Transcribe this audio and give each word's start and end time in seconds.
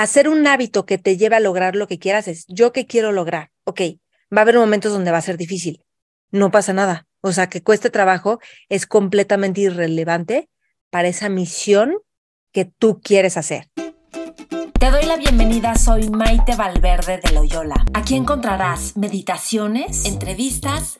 hacer 0.00 0.30
un 0.30 0.46
hábito 0.46 0.86
que 0.86 0.96
te 0.96 1.18
lleve 1.18 1.36
a 1.36 1.40
lograr 1.40 1.76
lo 1.76 1.86
que 1.86 1.98
quieras 1.98 2.26
es, 2.26 2.46
yo 2.48 2.72
qué 2.72 2.86
quiero 2.86 3.12
lograr, 3.12 3.50
ok, 3.64 3.80
va 4.34 4.38
a 4.38 4.42
haber 4.42 4.56
momentos 4.56 4.92
donde 4.92 5.10
va 5.10 5.18
a 5.18 5.22
ser 5.22 5.36
difícil, 5.36 5.84
no 6.30 6.50
pasa 6.50 6.72
nada, 6.72 7.06
o 7.20 7.32
sea, 7.32 7.48
que 7.50 7.62
cueste 7.62 7.90
trabajo 7.90 8.40
es 8.70 8.86
completamente 8.86 9.60
irrelevante 9.60 10.48
para 10.88 11.08
esa 11.08 11.28
misión 11.28 11.98
que 12.50 12.64
tú 12.64 13.00
quieres 13.02 13.36
hacer. 13.36 13.68
Te 14.80 14.90
doy 14.90 15.04
la 15.04 15.18
bienvenida, 15.18 15.74
soy 15.74 16.08
Maite 16.08 16.56
Valverde 16.56 17.20
de 17.22 17.32
Loyola. 17.32 17.84
Aquí 17.92 18.16
encontrarás 18.16 18.96
meditaciones, 18.96 20.06
entrevistas 20.06 20.99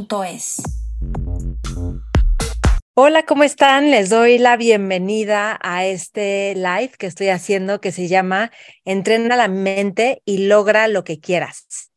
Hola, 2.93 3.25
¿cómo 3.25 3.43
están? 3.43 3.89
Les 3.89 4.09
doy 4.09 4.37
la 4.37 4.57
bienvenida 4.57 5.57
a 5.61 5.85
este 5.85 6.53
live 6.55 6.91
que 6.99 7.07
estoy 7.07 7.29
haciendo 7.29 7.81
que 7.81 7.91
se 7.91 8.07
llama 8.07 8.51
Entrena 8.85 9.35
la 9.35 9.47
mente 9.47 10.21
y 10.25 10.47
logra 10.47 10.87
lo 10.87 11.03
que 11.03 11.19
quieras. 11.19 11.91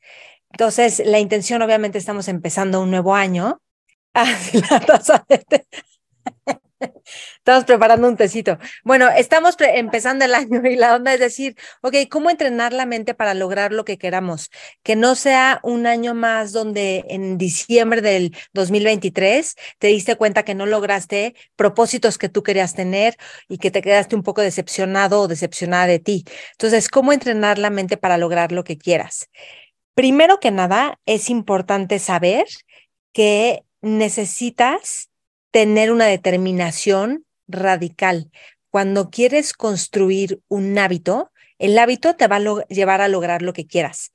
Entonces, 0.51 1.03
la 1.05 1.19
intención, 1.19 1.63
obviamente, 1.63 1.99
estamos 1.99 2.29
empezando 2.29 2.81
un 2.81 2.91
nuevo 2.91 3.15
año. 3.15 3.61
Estamos 7.39 7.65
preparando 7.65 8.09
un 8.09 8.17
tecito. 8.17 8.59
Bueno, 8.85 9.09
estamos 9.11 9.57
empezando 9.59 10.25
el 10.25 10.35
año 10.35 10.61
y 10.65 10.77
la 10.77 10.95
onda 10.95 11.15
es 11.15 11.21
decir, 11.21 11.57
ok, 11.83 11.95
¿cómo 12.11 12.31
entrenar 12.31 12.73
la 12.73 12.87
mente 12.87 13.15
para 13.15 13.35
lograr 13.35 13.73
lo 13.73 13.85
que 13.85 13.99
queramos? 13.99 14.51
Que 14.83 14.97
no 14.97 15.15
sea 15.15 15.61
un 15.63 15.87
año 15.87 16.15
más 16.15 16.53
donde 16.53 17.05
en 17.09 17.39
diciembre 17.39 18.01
del 18.01 18.37
2023 18.53 19.55
te 19.79 19.89
diste 19.89 20.17
cuenta 20.17 20.45
que 20.45 20.55
no 20.55 20.67
lograste 20.67 21.35
propósitos 21.57 22.19
que 22.19 22.29
tú 22.29 22.43
querías 22.43 22.75
tener 22.75 23.17
y 23.49 23.59
que 23.59 23.71
te 23.71 23.83
quedaste 23.83 24.17
un 24.17 24.23
poco 24.23 24.41
decepcionado 24.41 25.21
o 25.21 25.29
decepcionada 25.29 25.87
de 25.87 25.99
ti. 25.99 26.25
Entonces, 26.53 26.89
¿cómo 26.89 27.13
entrenar 27.13 27.59
la 27.59 27.71
mente 27.71 27.97
para 27.97 28.19
lograr 28.19 28.53
lo 28.53 28.65
que 28.65 28.79
quieras? 28.79 29.29
Primero 29.95 30.41
que 30.41 30.51
nada, 30.51 30.99
es 31.07 31.31
importante 31.31 31.99
saber 31.99 32.47
que 33.13 33.63
necesitas 33.81 35.11
tener 35.55 35.93
una 35.93 36.07
determinación 36.07 37.25
radical. 37.47 38.29
Cuando 38.71 39.09
quieres 39.09 39.53
construir 39.53 40.41
un 40.49 40.77
hábito, 40.77 41.31
el 41.61 41.79
hábito 41.79 42.17
te 42.17 42.27
va 42.27 42.39
a 42.39 42.65
llevar 42.69 43.01
a 43.01 43.07
lograr 43.07 43.41
lo 43.41 43.53
que 43.53 43.65
quieras. 43.65 44.13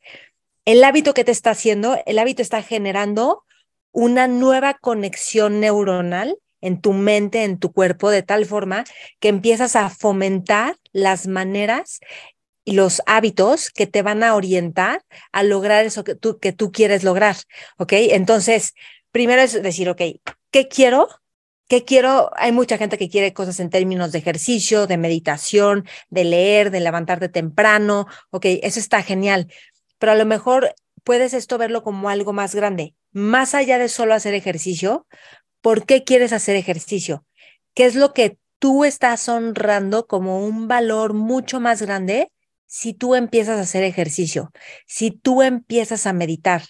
El 0.65 0.83
hábito 0.83 1.13
que 1.13 1.23
te 1.23 1.31
está 1.31 1.51
haciendo, 1.51 1.97
el 2.05 2.19
hábito 2.19 2.41
está 2.41 2.61
generando 2.61 3.45
una 3.93 4.27
nueva 4.27 4.73
conexión 4.73 5.61
neuronal 5.61 6.37
en 6.59 6.81
tu 6.81 6.91
mente, 6.91 7.45
en 7.45 7.57
tu 7.57 7.71
cuerpo, 7.71 8.09
de 8.09 8.21
tal 8.21 8.45
forma 8.45 8.83
que 9.21 9.29
empiezas 9.29 9.77
a 9.77 9.89
fomentar 9.89 10.75
las 10.91 11.25
maneras 11.25 12.01
y 12.65 12.73
los 12.73 13.01
hábitos 13.05 13.69
que 13.69 13.87
te 13.87 14.01
van 14.01 14.23
a 14.23 14.35
orientar 14.35 15.03
a 15.31 15.43
lograr 15.43 15.85
eso 15.85 16.03
que 16.03 16.15
tú, 16.15 16.37
que 16.37 16.51
tú 16.51 16.73
quieres 16.73 17.05
lograr. 17.05 17.37
¿Ok? 17.77 17.93
Entonces, 17.93 18.73
primero 19.13 19.41
es 19.41 19.53
decir, 19.63 19.87
ok, 19.87 20.01
¿qué 20.51 20.67
quiero? 20.67 21.07
¿Qué 21.69 21.85
quiero? 21.85 22.31
Hay 22.35 22.51
mucha 22.51 22.79
gente 22.79 22.97
que 22.97 23.09
quiere 23.09 23.31
cosas 23.31 23.59
en 23.59 23.69
términos 23.69 24.11
de 24.11 24.17
ejercicio, 24.17 24.87
de 24.87 24.97
meditación, 24.97 25.85
de 26.09 26.23
leer, 26.23 26.71
de 26.71 26.79
levantarte 26.79 27.29
temprano. 27.29 28.07
Ok, 28.31 28.45
eso 28.63 28.79
está 28.79 29.03
genial. 29.03 29.53
Pero 29.99 30.13
a 30.13 30.15
lo 30.15 30.25
mejor 30.25 30.73
puedes 31.03 31.35
esto 31.35 31.59
verlo 31.59 31.83
como 31.83 32.09
algo 32.09 32.33
más 32.33 32.55
grande. 32.55 32.95
Más 33.11 33.53
allá 33.53 33.77
de 33.77 33.87
solo 33.87 34.15
hacer 34.15 34.33
ejercicio, 34.33 35.05
¿por 35.61 35.85
qué 35.85 36.03
quieres 36.03 36.33
hacer 36.33 36.55
ejercicio? 36.55 37.23
¿Qué 37.75 37.85
es 37.85 37.93
lo 37.93 38.13
que 38.15 38.39
tú 38.57 38.83
estás 38.83 39.29
honrando 39.29 40.07
como 40.07 40.43
un 40.43 40.67
valor 40.67 41.13
mucho 41.13 41.59
más 41.59 41.83
grande 41.83 42.31
si 42.65 42.95
tú 42.95 43.13
empiezas 43.13 43.59
a 43.59 43.61
hacer 43.61 43.83
ejercicio, 43.83 44.51
si 44.87 45.11
tú 45.11 45.43
empiezas 45.43 46.07
a 46.07 46.13
meditar? 46.13 46.63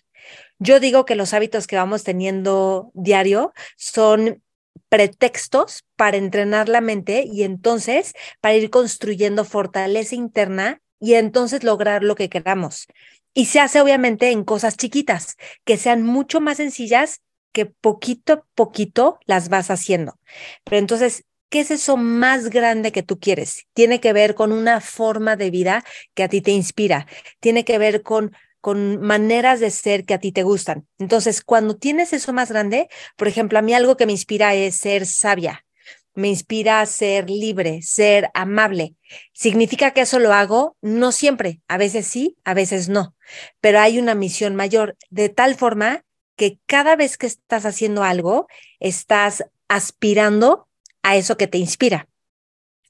Yo 0.57 0.81
digo 0.81 1.05
que 1.05 1.15
los 1.15 1.33
hábitos 1.33 1.67
que 1.67 1.77
vamos 1.77 2.03
teniendo 2.03 2.91
diario 2.93 3.53
son 3.77 4.43
pretextos 4.89 5.83
para 5.95 6.17
entrenar 6.17 6.69
la 6.69 6.81
mente 6.81 7.25
y 7.25 7.43
entonces 7.43 8.13
para 8.41 8.55
ir 8.55 8.69
construyendo 8.69 9.45
fortaleza 9.45 10.15
interna 10.15 10.81
y 10.99 11.15
entonces 11.15 11.63
lograr 11.63 12.03
lo 12.03 12.15
que 12.15 12.29
queramos. 12.29 12.87
Y 13.33 13.45
se 13.45 13.59
hace 13.59 13.81
obviamente 13.81 14.31
en 14.31 14.43
cosas 14.43 14.75
chiquitas, 14.77 15.37
que 15.65 15.77
sean 15.77 16.03
mucho 16.03 16.41
más 16.41 16.57
sencillas 16.57 17.21
que 17.51 17.65
poquito 17.65 18.33
a 18.33 18.45
poquito 18.55 19.19
las 19.25 19.49
vas 19.49 19.71
haciendo. 19.71 20.19
Pero 20.63 20.77
entonces, 20.77 21.23
¿qué 21.49 21.61
es 21.61 21.71
eso 21.71 21.97
más 21.97 22.49
grande 22.49 22.91
que 22.91 23.03
tú 23.03 23.19
quieres? 23.19 23.65
Tiene 23.73 23.99
que 23.99 24.13
ver 24.13 24.35
con 24.35 24.51
una 24.51 24.81
forma 24.81 25.35
de 25.35 25.51
vida 25.51 25.83
que 26.13 26.23
a 26.23 26.29
ti 26.29 26.41
te 26.41 26.51
inspira, 26.51 27.07
tiene 27.39 27.65
que 27.65 27.77
ver 27.77 28.03
con 28.03 28.33
con 28.61 29.01
maneras 29.01 29.59
de 29.59 29.71
ser 29.71 30.05
que 30.05 30.13
a 30.13 30.19
ti 30.19 30.31
te 30.31 30.43
gustan. 30.43 30.87
Entonces, 30.97 31.41
cuando 31.41 31.77
tienes 31.77 32.13
eso 32.13 32.33
más 32.33 32.51
grande, 32.51 32.89
por 33.15 33.27
ejemplo, 33.27 33.59
a 33.59 33.61
mí 33.61 33.73
algo 33.73 33.97
que 33.97 34.05
me 34.05 34.11
inspira 34.11 34.53
es 34.55 34.75
ser 34.75 35.05
sabia, 35.05 35.65
me 36.13 36.27
inspira 36.27 36.85
ser 36.85 37.29
libre, 37.29 37.81
ser 37.81 38.29
amable. 38.33 38.95
Significa 39.33 39.91
que 39.91 40.01
eso 40.01 40.19
lo 40.19 40.33
hago 40.33 40.75
no 40.81 41.11
siempre, 41.11 41.61
a 41.67 41.77
veces 41.77 42.07
sí, 42.07 42.37
a 42.43 42.53
veces 42.53 42.89
no, 42.89 43.15
pero 43.61 43.79
hay 43.79 43.99
una 43.99 44.15
misión 44.15 44.55
mayor, 44.55 44.97
de 45.09 45.29
tal 45.29 45.55
forma 45.55 46.03
que 46.35 46.59
cada 46.65 46.95
vez 46.95 47.17
que 47.17 47.27
estás 47.27 47.65
haciendo 47.65 48.03
algo, 48.03 48.47
estás 48.79 49.43
aspirando 49.67 50.67
a 51.03 51.15
eso 51.15 51.37
que 51.37 51.47
te 51.47 51.57
inspira, 51.57 52.07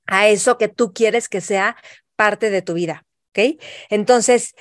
a 0.06 0.28
eso 0.28 0.58
que 0.58 0.68
tú 0.68 0.94
quieres 0.94 1.30
que 1.30 1.42
sea 1.42 1.76
parte 2.16 2.50
de 2.50 2.62
tu 2.62 2.74
vida. 2.74 3.06
¿Ok? 3.30 3.62
Entonces, 3.90 4.56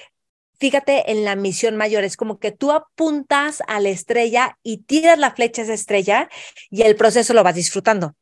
fíjate 0.58 1.10
en 1.10 1.24
la 1.24 1.36
misión 1.36 1.76
mayor, 1.76 2.04
es 2.04 2.16
como 2.16 2.38
que 2.38 2.52
tú 2.52 2.72
apuntas 2.72 3.62
a 3.66 3.80
la 3.80 3.88
estrella 3.88 4.58
y 4.62 4.78
tiras 4.78 5.18
la 5.18 5.32
flecha 5.32 5.62
a 5.62 5.64
esa 5.64 5.74
estrella 5.74 6.28
y 6.70 6.82
el 6.82 6.96
proceso 6.96 7.34
lo 7.34 7.42
vas 7.42 7.54
disfrutando. 7.54 8.14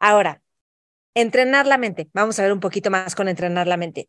Ahora, 0.00 0.42
entrenar 1.14 1.66
la 1.66 1.78
mente. 1.78 2.08
Vamos 2.12 2.38
a 2.38 2.42
ver 2.42 2.52
un 2.52 2.60
poquito 2.60 2.90
más 2.90 3.14
con 3.14 3.28
entrenar 3.28 3.66
la 3.66 3.76
mente. 3.76 4.08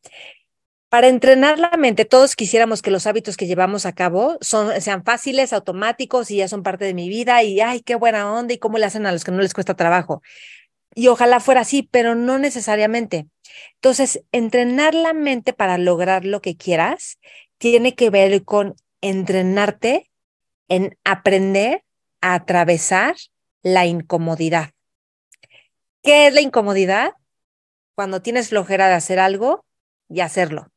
Para 0.89 1.07
entrenar 1.07 1.59
la 1.59 1.71
mente, 1.77 2.05
todos 2.05 2.35
quisiéramos 2.35 2.81
que 2.81 2.91
los 2.91 3.05
hábitos 3.05 3.37
que 3.37 3.47
llevamos 3.47 3.85
a 3.85 3.93
cabo 3.93 4.37
sean 4.41 5.03
fáciles, 5.03 5.51
automáticos 5.51 6.31
y 6.31 6.37
ya 6.37 6.47
son 6.47 6.63
parte 6.63 6.85
de 6.85 6.93
mi 6.93 7.09
vida 7.09 7.43
y 7.43 7.59
ay, 7.59 7.81
qué 7.81 7.95
buena 7.95 8.31
onda 8.31 8.53
y 8.53 8.59
cómo 8.59 8.77
le 8.77 8.85
hacen 8.85 9.05
a 9.05 9.11
los 9.11 9.23
que 9.23 9.31
no 9.31 9.41
les 9.41 9.53
cuesta 9.53 9.75
trabajo. 9.75 10.21
Y 10.97 11.09
ojalá 11.09 11.41
fuera 11.41 11.61
así, 11.61 11.83
pero 11.83 12.15
no 12.15 12.39
necesariamente. 12.39 13.27
Entonces, 13.75 14.23
entrenar 14.31 14.95
la 14.95 15.13
mente 15.13 15.51
para 15.51 15.77
lograr 15.77 16.23
lo 16.25 16.41
que 16.41 16.55
quieras 16.55 17.19
tiene 17.57 17.95
que 17.95 18.09
ver 18.09 18.43
con 18.45 18.75
entrenarte 19.01 20.09
en 20.69 20.97
aprender 21.03 21.83
a 22.21 22.33
atravesar 22.35 23.15
la 23.61 23.85
incomodidad. 23.85 24.71
¿Qué 26.01 26.27
es 26.27 26.33
la 26.33 26.41
incomodidad? 26.41 27.13
Cuando 27.93 28.21
tienes 28.21 28.49
flojera 28.49 28.87
de 28.87 28.93
hacer 28.93 29.19
algo 29.19 29.65
y 30.07 30.21
hacerlo. 30.21 30.71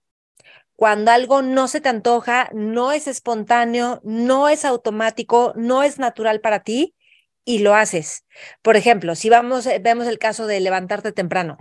Cuando 0.75 1.12
algo 1.12 1.43
no 1.43 1.69
se 1.69 1.81
te 1.81 1.88
antoja, 1.88 2.50
no 2.53 2.91
es 2.93 3.06
espontáneo, 3.06 4.00
no 4.05 4.49
es 4.49 4.65
automático, 4.65 5.53
no 5.55 5.85
es 5.85 5.99
natural 5.99 6.41
para 6.41 6.61
ti 6.61 6.94
y 7.49 7.61
lo 7.61 7.75
haces. 7.75 8.27
Por 8.61 8.77
ejemplo, 8.77 9.15
si 9.15 9.31
vamos, 9.31 9.65
eh, 9.65 9.81
vemos 9.83 10.06
el 10.06 10.19
caso 10.19 10.47
de 10.47 10.61
levantarte 10.61 11.12
temprano, 11.12 11.56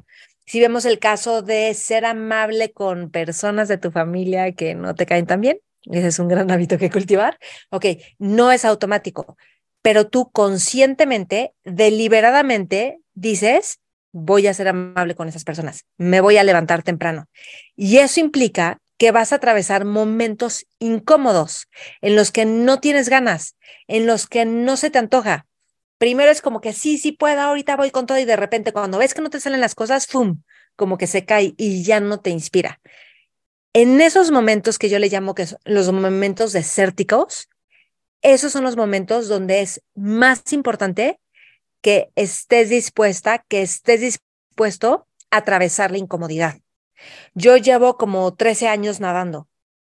si 0.46 0.60
vemos 0.60 0.84
el 0.84 1.00
caso 1.00 1.42
de 1.42 1.74
ser 1.76 2.04
amable 2.04 2.74
con 2.74 3.10
personas 3.10 3.70
de 3.70 3.78
tu 3.78 3.90
familia 3.90 4.52
que 4.52 4.76
no 4.76 4.96
te 4.96 5.06
caen 5.06 5.26
tan 5.26 5.40
bien, 5.40 5.60
ese 5.86 6.08
es 6.08 6.20
un 6.20 6.28
gran 6.28 6.52
hábito 6.52 6.78
que 6.78 6.92
cultivar, 6.92 7.40
ok, 7.70 7.86
no 8.20 8.52
es 8.52 8.66
automático, 8.66 9.38
pero 9.82 10.10
tú 10.10 10.30
conscientemente, 10.30 11.54
deliberadamente 11.64 13.00
dices, 13.14 13.80
voy 14.12 14.48
a 14.48 14.54
ser 14.54 14.68
amable 14.68 15.16
con 15.16 15.30
esas 15.30 15.46
personas, 15.46 15.86
me 15.98 16.20
voy 16.20 16.36
a 16.36 16.44
levantar 16.44 16.84
temprano. 16.84 17.28
Y 17.78 18.00
eso 18.00 18.20
implica 18.20 18.80
que 18.98 19.12
vas 19.12 19.32
a 19.32 19.38
atravesar 19.38 19.86
momentos 19.86 20.66
incómodos 20.80 21.70
en 22.02 22.18
los 22.18 22.34
que 22.34 22.44
no 22.46 22.82
tienes 22.82 23.08
ganas, 23.08 23.56
en 23.88 24.06
los 24.06 24.28
que 24.28 24.44
no 24.44 24.76
se 24.76 24.90
te 24.90 24.98
antoja, 25.00 25.47
primero 25.98 26.32
es 26.32 26.42
como 26.42 26.62
que 26.62 26.74
sí, 26.74 26.98
sí 26.98 27.12
puedo, 27.12 27.42
ahorita 27.42 27.76
voy 27.76 27.92
con 27.92 28.06
todo 28.06 28.20
y 28.20 28.26
de 28.26 28.36
repente 28.36 28.74
cuando 28.74 28.98
ves 28.98 29.14
que 29.14 29.22
no 29.22 29.30
te 29.30 29.40
salen 29.40 29.62
las 29.62 29.76
cosas, 29.76 30.08
¡fum! 30.08 30.42
como 30.76 30.98
que 30.98 31.08
se 31.08 31.26
cae 31.26 31.54
y 31.58 31.84
ya 31.84 32.00
no 32.00 32.20
te 32.20 32.30
inspira. 32.30 32.80
En 33.74 34.00
esos 34.00 34.32
momentos 34.32 34.80
que 34.80 34.90
yo 34.90 35.00
le 35.00 35.10
llamo 35.10 35.36
que 35.36 35.48
son 35.48 35.60
los 35.66 35.92
momentos 35.92 36.54
desérticos, 36.54 37.50
esos 38.22 38.52
son 38.52 38.64
los 38.64 38.78
momentos 38.78 39.28
donde 39.28 39.62
es 39.62 39.82
más 39.96 40.54
importante 40.54 41.20
que 41.82 42.10
estés 42.16 42.70
dispuesta, 42.70 43.44
que 43.48 43.62
estés 43.62 44.02
dispuesto 44.02 45.08
a 45.30 45.38
atravesar 45.38 45.92
la 45.92 45.98
incomodidad. 45.98 46.60
Yo 47.34 47.58
llevo 47.58 47.98
como 47.98 48.34
13 48.34 48.68
años 48.68 49.00
nadando 49.00 49.48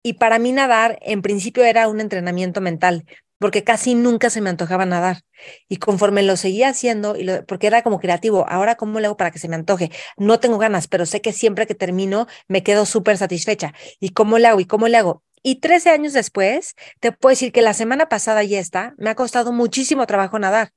y 0.02 0.14
para 0.14 0.40
mí 0.40 0.52
nadar 0.52 0.98
en 1.02 1.22
principio 1.22 1.64
era 1.64 1.88
un 1.88 2.00
entrenamiento 2.00 2.62
mental 2.62 3.06
porque 3.40 3.64
casi 3.64 3.96
nunca 3.96 4.30
se 4.30 4.42
me 4.42 4.50
antojaba 4.50 4.86
nadar. 4.86 5.24
Y 5.68 5.78
conforme 5.78 6.24
lo 6.24 6.38
seguía 6.38 6.70
haciendo, 6.70 7.16
y 7.16 7.28
porque 7.48 7.68
era 7.68 7.84
como 7.84 8.00
creativo, 8.00 8.46
ahora 8.50 8.76
cómo 8.76 9.00
le 9.00 9.08
hago 9.08 9.18
para 9.18 9.32
que 9.32 9.40
se 9.40 9.48
me 9.48 9.56
antoje. 9.56 9.92
No 10.18 10.40
tengo 10.40 10.58
ganas, 10.58 10.88
pero 10.88 11.06
sé 11.06 11.22
que 11.22 11.34
siempre 11.34 11.68
que 11.68 11.76
termino 11.76 12.28
me 12.48 12.64
quedo 12.64 12.86
súper 12.86 13.18
satisfecha. 13.18 13.74
¿Y 14.00 14.10
cómo 14.10 14.40
le 14.40 14.48
hago? 14.48 14.60
¿Y 14.60 14.66
cómo 14.66 14.88
le 14.88 14.98
hago? 14.98 15.24
Y 15.44 15.60
13 15.62 15.92
años 15.92 16.14
después, 16.14 16.76
te 17.00 17.12
puedo 17.12 17.32
decir 17.32 17.52
que 17.52 17.62
la 17.62 17.74
semana 17.74 18.10
pasada 18.10 18.44
y 18.44 18.56
esta, 18.56 18.96
me 18.98 19.10
ha 19.10 19.16
costado 19.16 19.52
muchísimo 19.52 20.06
trabajo 20.08 20.40
nadar. 20.40 20.74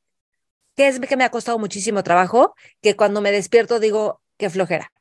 ¿Qué 0.76 0.88
es 0.88 1.00
que 1.00 1.16
me 1.16 1.24
ha 1.24 1.30
costado 1.30 1.58
muchísimo 1.58 2.02
trabajo? 2.02 2.54
Que 2.80 2.94
cuando 2.94 3.20
me 3.20 3.32
despierto 3.32 3.80
digo, 3.80 4.22
qué 4.36 4.50
flojera. 4.50 4.92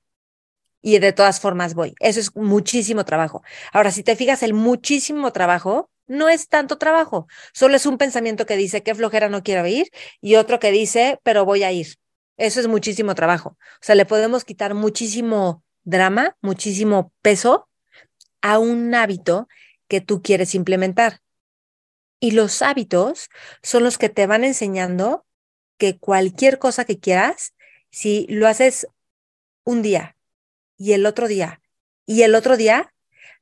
Y 0.81 0.99
de 0.99 1.13
todas 1.13 1.39
formas 1.39 1.73
voy. 1.73 1.93
Eso 1.99 2.19
es 2.19 2.35
muchísimo 2.35 3.05
trabajo. 3.05 3.43
Ahora, 3.73 3.91
si 3.91 4.01
te 4.01 4.15
fijas, 4.15 4.43
el 4.43 4.53
muchísimo 4.53 5.31
trabajo 5.31 5.89
no 6.09 6.27
es 6.27 6.49
tanto 6.49 6.77
trabajo, 6.77 7.27
solo 7.53 7.75
es 7.75 7.85
un 7.85 7.97
pensamiento 7.97 8.45
que 8.45 8.57
dice 8.57 8.83
qué 8.83 8.93
flojera 8.93 9.29
no 9.29 9.43
quiero 9.43 9.65
ir 9.65 9.89
y 10.21 10.35
otro 10.35 10.59
que 10.59 10.71
dice 10.71 11.19
pero 11.23 11.45
voy 11.45 11.63
a 11.63 11.71
ir. 11.71 11.95
Eso 12.37 12.59
es 12.59 12.67
muchísimo 12.67 13.15
trabajo. 13.15 13.57
O 13.59 13.81
sea, 13.81 13.95
le 13.95 14.05
podemos 14.05 14.45
quitar 14.45 14.73
muchísimo 14.73 15.63
drama, 15.83 16.37
muchísimo 16.41 17.13
peso 17.21 17.67
a 18.41 18.59
un 18.59 18.95
hábito 18.95 19.47
que 19.87 20.01
tú 20.01 20.21
quieres 20.21 20.55
implementar. 20.55 21.19
Y 22.19 22.31
los 22.31 22.61
hábitos 22.61 23.29
son 23.61 23.83
los 23.83 23.97
que 23.97 24.09
te 24.09 24.27
van 24.27 24.43
enseñando 24.43 25.25
que 25.77 25.97
cualquier 25.97 26.59
cosa 26.59 26.85
que 26.85 26.99
quieras, 26.99 27.53
si 27.91 28.25
lo 28.29 28.47
haces 28.47 28.87
un 29.63 29.81
día 29.81 30.15
y 30.77 30.93
el 30.93 31.05
otro 31.05 31.27
día 31.27 31.61
y 32.05 32.23
el 32.23 32.35
otro 32.35 32.57
día, 32.57 32.93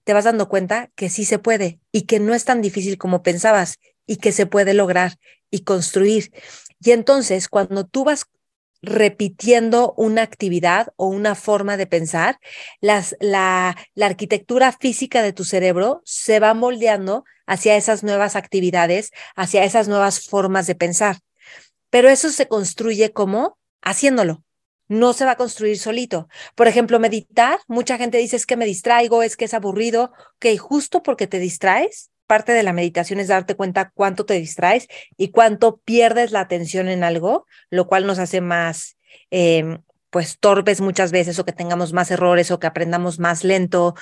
te 0.08 0.14
vas 0.14 0.24
dando 0.24 0.48
cuenta 0.48 0.90
que 0.96 1.10
sí 1.10 1.26
se 1.26 1.38
puede 1.38 1.82
y 1.92 2.04
que 2.04 2.22
no 2.22 2.34
es 2.34 2.46
tan 2.46 2.62
difícil 2.62 2.98
como 2.98 3.24
pensabas 3.24 3.78
y 4.06 4.16
que 4.16 4.32
se 4.32 4.46
puede 4.46 4.74
lograr 4.74 5.18
y 5.52 5.66
construir. 5.66 6.32
Y 6.80 6.92
entonces, 6.92 7.50
cuando 7.50 7.86
tú 7.86 8.06
vas 8.06 8.24
repitiendo 8.82 9.94
una 9.98 10.22
actividad 10.22 10.94
o 10.96 11.08
una 11.08 11.36
forma 11.36 11.76
de 11.76 11.88
pensar, 11.88 12.40
las, 12.80 13.18
la, 13.20 13.76
la 13.96 14.06
arquitectura 14.06 14.72
física 14.72 15.22
de 15.22 15.34
tu 15.34 15.44
cerebro 15.44 16.02
se 16.06 16.40
va 16.40 16.54
moldeando 16.54 17.26
hacia 17.46 17.76
esas 17.76 18.02
nuevas 18.06 18.38
actividades, 18.38 19.12
hacia 19.36 19.66
esas 19.66 19.90
nuevas 19.90 20.22
formas 20.26 20.68
de 20.68 20.76
pensar. 20.76 21.18
Pero 21.90 22.08
eso 22.08 22.30
se 22.30 22.48
construye 22.48 23.12
como 23.12 23.58
haciéndolo 23.82 24.46
no 24.88 25.14
se 25.14 25.26
va 25.26 25.32
a 25.32 25.38
construir 25.38 25.78
solito. 25.78 26.28
Por 26.56 26.68
ejemplo, 26.68 27.00
meditar, 27.00 27.60
mucha 27.68 27.98
gente 27.98 28.18
dice 28.18 28.36
es 28.36 28.46
que 28.46 28.58
me 28.58 28.66
distraigo, 28.66 29.24
es 29.24 29.36
que 29.36 29.46
es 29.46 29.54
aburrido, 29.54 30.12
que 30.40 30.58
justo 30.58 31.04
porque 31.04 31.28
te 31.28 31.40
distraes, 31.40 32.12
parte 32.28 32.52
de 32.52 32.64
la 32.64 32.74
meditación 32.74 33.20
es 33.20 33.30
darte 33.30 33.56
cuenta 33.56 33.92
cuánto 33.94 34.26
te 34.26 34.36
distraes 34.36 34.88
y 35.18 35.30
cuánto 35.30 35.78
pierdes 35.78 36.32
la 36.32 36.42
atención 36.42 36.90
en 36.90 37.04
algo, 37.04 37.46
lo 37.70 37.88
cual 37.88 38.06
nos 38.06 38.20
hace 38.20 38.42
más, 38.42 38.98
em, 39.32 39.82
pues, 40.10 40.38
torpes 40.40 40.82
muchas 40.82 41.12
veces 41.12 41.40
o 41.40 41.46
que 41.46 41.54
tengamos 41.54 41.94
más 41.94 42.12
errores 42.12 42.52
o 42.52 42.60
que 42.60 42.68
aprendamos 42.68 43.20
más 43.20 43.44
lento. 43.44 43.96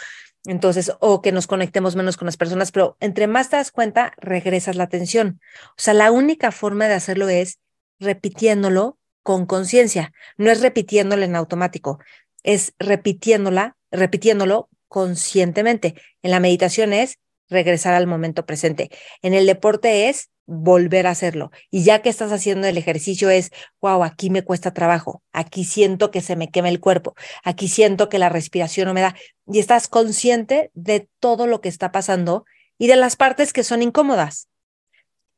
Entonces, 0.46 0.92
o 1.00 1.22
que 1.22 1.32
nos 1.32 1.48
conectemos 1.48 1.96
menos 1.96 2.18
con 2.18 2.28
las 2.28 2.38
personas, 2.38 2.72
pero 2.72 2.98
entre 3.00 3.28
más 3.28 3.50
te 3.50 3.58
das 3.58 3.72
cuenta, 3.72 4.14
regresas 4.18 4.76
la 4.76 4.84
atención. 4.84 5.40
O 5.72 5.74
sea, 5.78 5.94
la 5.94 6.12
única 6.12 6.52
forma 6.52 6.88
de 6.88 6.94
hacerlo 6.94 7.30
es 7.30 7.60
repitiéndolo 8.00 9.00
con 9.26 9.48
conciencia, 9.48 10.14
no 10.38 10.52
es 10.52 10.62
repitiéndola 10.62 11.26
en 11.26 11.36
automático, 11.36 11.98
es 12.44 12.76
repitiéndola, 12.78 13.76
repitiéndolo 13.90 14.70
conscientemente. 14.88 15.96
En 16.22 16.30
la 16.30 16.40
meditación 16.40 16.94
es 16.94 17.18
regresar 17.50 17.96
al 17.96 18.06
momento 18.06 18.46
presente. 18.46 18.92
En 19.24 19.34
el 19.34 19.48
deporte 19.48 20.10
es 20.10 20.30
volver 20.46 21.08
a 21.08 21.10
hacerlo. 21.10 21.50
Y 21.72 21.84
ya 21.84 22.04
que 22.04 22.10
estás 22.10 22.32
haciendo 22.32 22.68
el 22.68 22.78
ejercicio 22.78 23.32
es, 23.32 23.50
wow, 23.82 24.04
aquí 24.04 24.30
me 24.30 24.44
cuesta 24.44 24.76
trabajo, 24.76 25.24
aquí 25.34 25.64
siento 25.64 26.12
que 26.12 26.22
se 26.22 26.36
me 26.36 26.52
quema 26.52 26.70
el 26.70 26.80
cuerpo, 26.80 27.16
aquí 27.44 27.68
siento 27.68 28.10
que 28.10 28.20
la 28.20 28.30
respiración 28.30 28.86
no 28.86 28.94
me 28.94 29.02
da. 29.02 29.16
Y 29.48 29.58
estás 29.58 29.88
consciente 29.88 30.70
de 30.76 31.10
todo 31.20 31.48
lo 31.48 31.62
que 31.62 31.70
está 31.70 31.92
pasando 31.92 32.46
y 32.78 32.86
de 32.86 32.96
las 32.96 33.16
partes 33.16 33.54
que 33.54 33.64
son 33.64 33.82
incómodas. 33.82 34.50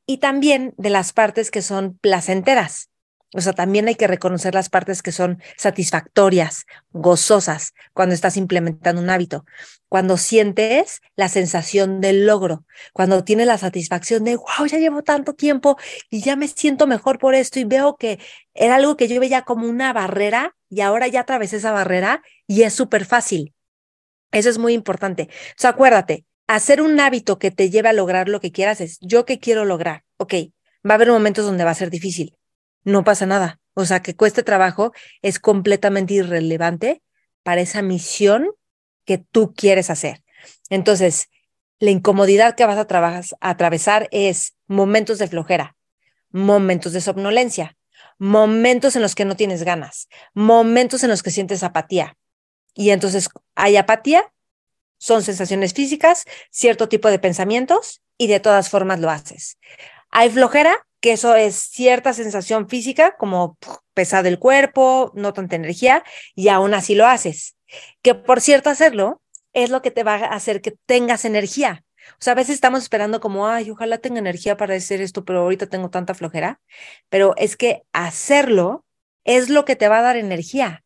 Y 0.06 0.18
también 0.18 0.74
de 0.76 0.90
las 0.90 1.14
partes 1.14 1.52
que 1.52 1.62
son 1.62 1.98
placenteras. 2.00 2.90
O 3.34 3.42
sea, 3.42 3.52
también 3.52 3.90
hay 3.90 3.96
que 3.96 4.08
reconocer 4.08 4.54
las 4.54 4.70
partes 4.70 5.02
que 5.02 5.12
son 5.12 5.42
satisfactorias, 5.58 6.66
gozosas, 6.92 7.74
cuando 7.92 8.16
estás 8.16 8.38
implementando 8.38 9.02
un 9.02 9.10
hábito. 9.10 9.46
Cuando 9.90 10.16
sientes 10.16 11.02
la 11.18 11.28
sensación 11.28 12.00
del 12.00 12.26
logro, 12.26 12.66
cuando 12.94 13.26
tienes 13.26 13.48
la 13.48 13.58
satisfacción 13.58 14.24
de, 14.24 14.38
wow, 14.38 14.66
ya 14.68 14.78
llevo 14.78 15.04
tanto 15.04 15.34
tiempo 15.34 15.78
y 16.10 16.22
ya 16.22 16.38
me 16.38 16.48
siento 16.48 16.88
mejor 16.88 17.20
por 17.20 17.36
esto 17.36 17.60
y 17.60 17.66
veo 17.66 17.98
que 17.98 18.20
era 18.54 18.76
algo 18.76 18.96
que 18.96 19.10
yo 19.10 19.20
veía 19.20 19.42
como 19.42 19.68
una 19.68 19.92
barrera 19.92 20.56
y 20.70 20.80
ahora 20.80 21.08
ya 21.08 21.22
atravesé 21.22 21.58
esa 21.58 21.74
barrera 21.74 22.24
y 22.48 22.64
es 22.64 22.74
súper 22.74 23.06
fácil. 23.06 23.54
Eso 24.32 24.50
es 24.50 24.58
muy 24.58 24.72
importante. 24.72 25.28
O 25.52 25.56
sea, 25.58 25.72
acuérdate, 25.72 26.26
hacer 26.48 26.82
un 26.82 26.98
hábito 27.02 27.40
que 27.40 27.52
te 27.52 27.70
lleve 27.70 27.90
a 27.90 27.94
lograr 27.94 28.30
lo 28.30 28.40
que 28.40 28.54
quieras 28.54 28.80
es, 28.80 29.00
yo 29.02 29.26
que 29.26 29.40
quiero 29.40 29.66
lograr, 29.66 30.04
ok, 30.16 30.34
va 30.88 30.92
a 30.92 30.96
haber 30.96 31.10
momentos 31.10 31.46
donde 31.46 31.66
va 31.66 31.72
a 31.72 31.76
ser 31.76 31.90
difícil 31.90 32.38
no 32.84 33.04
pasa 33.04 33.26
nada. 33.26 33.60
O 33.74 33.86
sea, 33.86 34.02
que 34.02 34.16
cueste 34.16 34.44
trabajo 34.44 34.94
es 35.22 35.40
completamente 35.40 36.16
irrelevante 36.16 37.02
para 37.44 37.62
esa 37.62 37.82
misión 37.82 38.50
que 39.06 39.18
tú 39.18 39.54
quieres 39.54 39.90
hacer. 39.90 40.24
Entonces, 40.70 41.30
la 41.80 41.92
incomodidad 41.92 42.56
que 42.56 42.66
vas 42.66 42.78
a, 42.78 43.38
atravesar 43.40 44.08
es 44.12 44.56
momentos 44.68 45.20
de 45.20 45.28
flojera, 45.28 45.76
momentos 46.32 46.94
de 46.94 47.02
somnolencia, 47.02 47.78
momentos 48.18 48.96
en 48.96 49.02
los 49.02 49.16
que 49.16 49.26
no 49.26 49.36
tienes 49.36 49.64
ganas, 49.64 50.08
momentos 50.34 51.04
en 51.04 51.10
los 51.10 51.22
que 51.22 51.32
sientes 51.32 51.64
apatía. 51.64 52.18
Y 52.74 52.90
entonces 52.90 53.30
hay 53.56 53.78
apatía, 53.78 54.32
son 54.98 55.22
sensaciones 55.22 55.74
físicas, 55.74 56.26
cierto 56.50 56.90
tipo 56.90 57.10
de 57.10 57.20
pensamientos 57.20 58.02
y 58.18 58.28
de 58.28 58.40
todas 58.40 58.70
formas 58.70 59.00
lo 59.00 59.10
haces. 59.10 59.58
Hay 60.10 60.30
flojera, 60.30 60.87
que 61.00 61.14
eso 61.14 61.36
es 61.36 61.56
cierta 61.56 62.14
sensación 62.14 62.68
física, 62.70 63.16
como 63.18 63.58
pesado 63.94 64.28
el 64.28 64.40
cuerpo, 64.40 65.12
no 65.16 65.34
tanta 65.34 65.56
energía, 65.56 66.04
y 66.36 66.50
aún 66.50 66.74
así 66.74 66.96
lo 66.96 67.06
haces. 67.06 67.56
Que 68.02 68.16
por 68.16 68.42
cierto, 68.42 68.70
hacerlo 68.70 69.22
es 69.54 69.70
lo 69.70 69.82
que 69.82 69.92
te 69.92 70.04
va 70.04 70.16
a 70.16 70.36
hacer 70.36 70.62
que 70.62 70.76
tengas 70.86 71.26
energía. 71.26 71.84
O 72.14 72.20
sea, 72.20 72.34
a 72.34 72.36
veces 72.36 72.56
estamos 72.56 72.84
esperando 72.84 73.20
como, 73.20 73.48
ay, 73.48 73.70
ojalá 73.72 73.98
tenga 73.98 74.20
energía 74.20 74.58
para 74.58 74.76
hacer 74.76 75.02
esto, 75.02 75.26
pero 75.26 75.42
ahorita 75.42 75.68
tengo 75.68 75.90
tanta 75.90 76.14
flojera. 76.14 76.62
Pero 77.10 77.34
es 77.38 77.58
que 77.58 77.84
hacerlo 77.92 78.86
es 79.24 79.50
lo 79.50 79.66
que 79.66 79.76
te 79.76 79.90
va 79.90 80.00
a 80.00 80.04
dar 80.04 80.16
energía. 80.16 80.86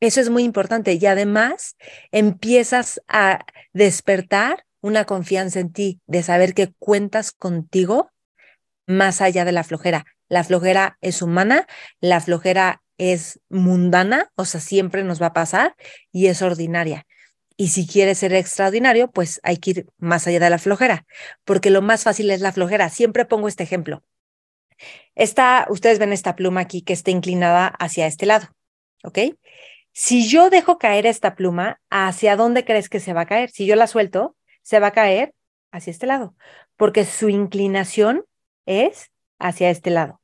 Eso 0.00 0.20
es 0.20 0.30
muy 0.30 0.44
importante. 0.44 0.94
Y 0.94 1.06
además 1.06 1.76
empiezas 2.10 3.02
a 3.08 3.44
despertar 3.72 4.64
una 4.80 5.04
confianza 5.04 5.60
en 5.60 5.72
ti, 5.72 6.00
de 6.06 6.22
saber 6.22 6.54
que 6.54 6.72
cuentas 6.78 7.32
contigo 7.32 8.10
más 8.86 9.20
allá 9.20 9.44
de 9.44 9.52
la 9.52 9.64
flojera. 9.64 10.06
La 10.28 10.44
flojera 10.44 10.98
es 11.00 11.22
humana, 11.22 11.66
la 12.00 12.20
flojera 12.20 12.82
es 12.98 13.40
mundana, 13.48 14.30
o 14.36 14.44
sea, 14.44 14.60
siempre 14.60 15.04
nos 15.04 15.20
va 15.20 15.26
a 15.26 15.32
pasar 15.32 15.74
y 16.12 16.26
es 16.26 16.42
ordinaria. 16.42 17.06
Y 17.56 17.68
si 17.68 17.86
quieres 17.86 18.18
ser 18.18 18.34
extraordinario, 18.34 19.10
pues 19.10 19.40
hay 19.42 19.56
que 19.56 19.70
ir 19.70 19.86
más 19.98 20.26
allá 20.26 20.40
de 20.40 20.50
la 20.50 20.58
flojera, 20.58 21.06
porque 21.44 21.70
lo 21.70 21.82
más 21.82 22.04
fácil 22.04 22.30
es 22.30 22.40
la 22.40 22.52
flojera. 22.52 22.90
Siempre 22.90 23.24
pongo 23.24 23.48
este 23.48 23.62
ejemplo. 23.62 24.02
Esta, 25.14 25.66
ustedes 25.70 25.98
ven 25.98 26.12
esta 26.12 26.36
pluma 26.36 26.60
aquí 26.60 26.82
que 26.82 26.92
está 26.92 27.10
inclinada 27.10 27.66
hacia 27.66 28.06
este 28.06 28.26
lado, 28.26 28.48
¿ok? 29.04 29.18
Si 29.92 30.28
yo 30.28 30.50
dejo 30.50 30.76
caer 30.78 31.06
esta 31.06 31.34
pluma, 31.34 31.80
¿hacia 31.88 32.36
dónde 32.36 32.66
crees 32.66 32.90
que 32.90 33.00
se 33.00 33.14
va 33.14 33.22
a 33.22 33.26
caer? 33.26 33.50
Si 33.50 33.64
yo 33.64 33.76
la 33.76 33.86
suelto, 33.86 34.36
se 34.60 34.78
va 34.78 34.88
a 34.88 34.92
caer 34.92 35.32
hacia 35.72 35.90
este 35.90 36.06
lado, 36.06 36.34
porque 36.76 37.06
su 37.06 37.30
inclinación 37.30 38.26
es 38.66 39.10
hacia 39.38 39.70
este 39.70 39.90
lado. 39.90 40.20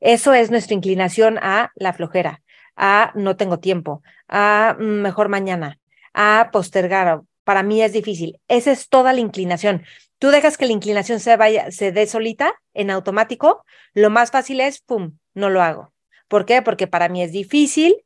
Eso 0.00 0.32
es 0.32 0.50
nuestra 0.50 0.74
inclinación 0.74 1.38
a 1.38 1.72
la 1.74 1.92
flojera, 1.92 2.42
a 2.76 3.12
no 3.16 3.36
tengo 3.36 3.58
tiempo, 3.58 4.02
a 4.28 4.76
mejor 4.78 5.28
mañana, 5.28 5.80
a 6.14 6.50
postergar. 6.52 7.22
Para 7.42 7.62
mí 7.62 7.82
es 7.82 7.92
difícil. 7.92 8.40
Esa 8.46 8.70
es 8.70 8.88
toda 8.88 9.12
la 9.12 9.20
inclinación. 9.20 9.84
Tú 10.18 10.28
dejas 10.28 10.56
que 10.56 10.66
la 10.66 10.72
inclinación 10.72 11.18
se 11.18 11.36
vaya, 11.36 11.70
se 11.70 11.92
dé 11.92 12.06
solita 12.06 12.54
en 12.74 12.90
automático. 12.90 13.64
Lo 13.94 14.10
más 14.10 14.30
fácil 14.30 14.60
es, 14.60 14.80
pum, 14.80 15.18
no 15.34 15.50
lo 15.50 15.62
hago. 15.62 15.92
¿Por 16.28 16.44
qué? 16.44 16.62
Porque 16.62 16.86
para 16.86 17.08
mí 17.08 17.22
es 17.22 17.32
difícil 17.32 18.04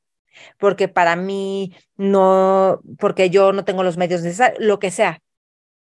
porque 0.59 0.89
para 0.89 1.17
mí 1.17 1.75
no, 1.97 2.81
porque 2.99 3.31
yo 3.31 3.53
no 3.53 3.65
tengo 3.65 3.83
los 3.83 3.97
medios 3.97 4.23
necesarios, 4.23 4.59
lo 4.61 4.79
que 4.79 4.91
sea. 4.91 5.23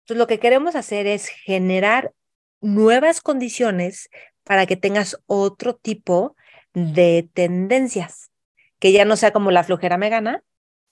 Entonces, 0.00 0.18
lo 0.18 0.26
que 0.26 0.38
queremos 0.38 0.74
hacer 0.74 1.06
es 1.06 1.28
generar 1.28 2.12
nuevas 2.60 3.20
condiciones 3.20 4.08
para 4.44 4.66
que 4.66 4.76
tengas 4.76 5.18
otro 5.26 5.74
tipo 5.76 6.36
de 6.74 7.28
tendencias, 7.32 8.30
que 8.78 8.92
ya 8.92 9.04
no 9.04 9.16
sea 9.16 9.32
como 9.32 9.50
la 9.50 9.64
flojera 9.64 9.98
me 9.98 10.08
gana, 10.08 10.42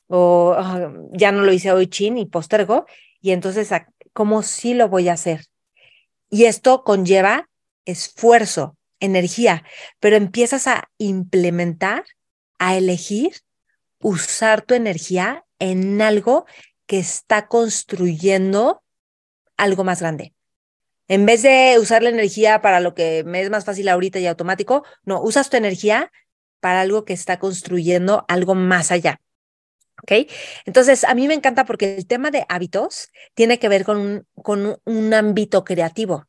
o 0.09 0.55
ah, 0.57 0.93
ya 1.13 1.33
no 1.33 1.43
lo 1.43 1.53
hice 1.53 1.73
hoy 1.73 1.87
chin 1.87 2.19
y 2.19 2.27
postergo, 2.27 2.87
y 3.21 3.33
entonces, 3.33 3.71
¿cómo 4.13 4.43
sí 4.43 4.75
lo 4.75 4.89
voy 4.89 5.09
a 5.09 5.15
hacer? 5.15 5.47
Y 6.31 6.45
esto 6.45 6.85
conlleva 6.85 7.49
esfuerzo, 7.85 8.77
energía, 9.01 9.65
pero 10.01 10.17
empiezas 10.17 10.67
a 10.67 10.89
implementar, 10.99 12.05
a 12.59 12.77
elegir, 12.77 13.33
usar 14.01 14.63
tu 14.63 14.75
energía 14.75 15.45
en 15.59 16.03
algo 16.03 16.47
que 16.87 16.99
está 16.99 17.49
construyendo 17.49 18.83
algo 19.57 19.85
más 19.85 20.01
grande. 20.01 20.36
En 21.09 21.27
vez 21.27 21.43
de 21.43 21.77
usar 21.79 22.03
la 22.03 22.09
energía 22.09 22.61
para 22.61 22.81
lo 22.81 22.95
que 22.95 23.23
me 23.25 23.41
es 23.41 23.51
más 23.51 23.65
fácil 23.65 23.89
ahorita 23.89 24.19
y 24.19 24.27
automático, 24.27 24.85
no, 25.05 25.21
usas 25.23 25.51
tu 25.51 25.57
energía 25.57 26.11
para 26.61 26.81
algo 26.81 27.05
que 27.05 27.13
está 27.13 27.39
construyendo 27.39 28.25
algo 28.29 28.55
más 28.55 28.91
allá. 28.91 29.21
¿Ok? 30.03 30.29
Entonces, 30.67 31.05
a 31.05 31.15
mí 31.15 31.27
me 31.27 31.35
encanta 31.35 31.65
porque 31.65 31.97
el 31.97 32.07
tema 32.07 32.31
de 32.31 32.45
hábitos 32.49 33.11
tiene 33.35 33.59
que 33.59 33.69
ver 33.69 33.85
con 33.85 33.97
un, 33.99 34.27
con 34.43 34.79
un 34.85 35.15
ámbito 35.15 35.65
creativo. 35.65 36.27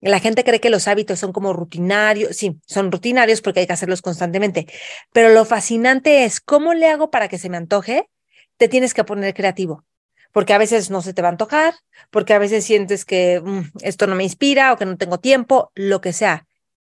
La 0.00 0.18
gente 0.18 0.44
cree 0.44 0.60
que 0.60 0.70
los 0.70 0.88
hábitos 0.88 1.18
son 1.18 1.32
como 1.32 1.52
rutinarios, 1.52 2.34
sí, 2.36 2.58
son 2.66 2.90
rutinarios 2.90 3.42
porque 3.42 3.60
hay 3.60 3.66
que 3.66 3.74
hacerlos 3.74 4.00
constantemente, 4.00 4.66
pero 5.12 5.28
lo 5.28 5.44
fascinante 5.44 6.24
es 6.24 6.40
cómo 6.40 6.72
le 6.72 6.88
hago 6.88 7.10
para 7.10 7.28
que 7.28 7.36
se 7.36 7.50
me 7.50 7.58
antoje, 7.58 8.08
te 8.56 8.68
tienes 8.68 8.94
que 8.94 9.04
poner 9.04 9.34
creativo, 9.34 9.84
porque 10.32 10.52
a 10.52 10.58
veces 10.58 10.90
no 10.90 11.02
se 11.02 11.12
te 11.12 11.22
va 11.22 11.28
a 11.28 11.32
antojar, 11.32 11.74
porque 12.10 12.34
a 12.34 12.38
veces 12.38 12.64
sientes 12.64 13.04
que 13.04 13.40
mm, 13.42 13.78
esto 13.82 14.06
no 14.06 14.14
me 14.14 14.24
inspira 14.24 14.72
o 14.72 14.76
que 14.76 14.86
no 14.86 14.96
tengo 14.96 15.18
tiempo, 15.18 15.72
lo 15.74 16.00
que 16.00 16.12
sea. 16.12 16.46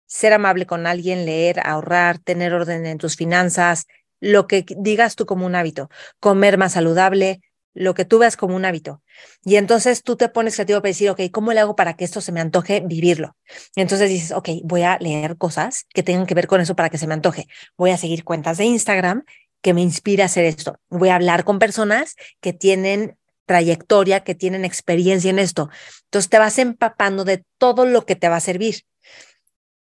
Ser 0.05 0.33
amable 0.33 0.65
con 0.65 0.87
alguien, 0.87 1.25
leer, 1.25 1.59
ahorrar, 1.65 2.19
tener 2.19 2.53
orden 2.53 2.85
en 2.85 2.97
tus 2.97 3.15
finanzas, 3.15 3.87
lo 4.19 4.47
que 4.47 4.65
digas 4.77 5.15
tú 5.15 5.25
como 5.25 5.45
un 5.45 5.55
hábito, 5.55 5.89
comer 6.19 6.57
más 6.57 6.73
saludable, 6.73 7.41
lo 7.75 7.93
que 7.93 8.05
tú 8.05 8.19
veas 8.19 8.37
como 8.37 8.55
un 8.55 8.65
hábito. 8.65 9.03
Y 9.43 9.57
entonces 9.57 10.01
tú 10.01 10.15
te 10.15 10.29
pones 10.29 10.55
creativo 10.55 10.79
para 10.79 10.89
decir, 10.89 11.09
ok, 11.09 11.21
¿cómo 11.31 11.51
le 11.51 11.59
hago 11.59 11.75
para 11.75 11.95
que 11.95 12.05
esto 12.05 12.21
se 12.21 12.31
me 12.31 12.39
antoje 12.39 12.81
vivirlo? 12.85 13.35
Y 13.75 13.81
entonces 13.81 14.09
dices, 14.09 14.31
ok, 14.31 14.49
voy 14.63 14.83
a 14.83 14.97
leer 14.99 15.37
cosas 15.37 15.85
que 15.93 16.01
tengan 16.01 16.25
que 16.25 16.33
ver 16.33 16.47
con 16.47 16.61
eso 16.61 16.75
para 16.75 16.89
que 16.89 16.97
se 16.97 17.05
me 17.05 17.13
antoje. 17.13 17.47
Voy 17.77 17.91
a 17.91 17.97
seguir 17.97 18.23
cuentas 18.23 18.57
de 18.57 18.65
Instagram 18.65 19.25
que 19.61 19.73
me 19.73 19.81
inspira 19.81 20.23
a 20.23 20.25
hacer 20.27 20.45
esto. 20.45 20.79
Voy 20.89 21.09
a 21.09 21.15
hablar 21.15 21.43
con 21.43 21.59
personas 21.59 22.15
que 22.39 22.53
tienen 22.53 23.17
trayectoria, 23.45 24.23
que 24.23 24.35
tienen 24.35 24.65
experiencia 24.65 25.29
en 25.29 25.39
esto. 25.39 25.69
Entonces 26.05 26.29
te 26.29 26.39
vas 26.39 26.57
empapando 26.59 27.23
de 27.23 27.43
todo 27.57 27.85
lo 27.85 28.05
que 28.05 28.15
te 28.15 28.29
va 28.29 28.37
a 28.37 28.41
servir. 28.41 28.83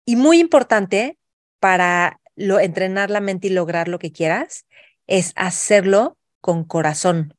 Y 0.04 0.16
muy 0.16 0.38
importante 0.38 1.18
para 1.58 2.20
entrenar 2.36 3.10
la 3.10 3.20
mente 3.20 3.48
y 3.48 3.50
lograr 3.50 3.88
lo 3.88 3.98
que 3.98 4.12
quieras 4.12 4.66
es 5.06 5.32
hacerlo 5.36 6.16
con 6.40 6.64
corazón 6.64 7.36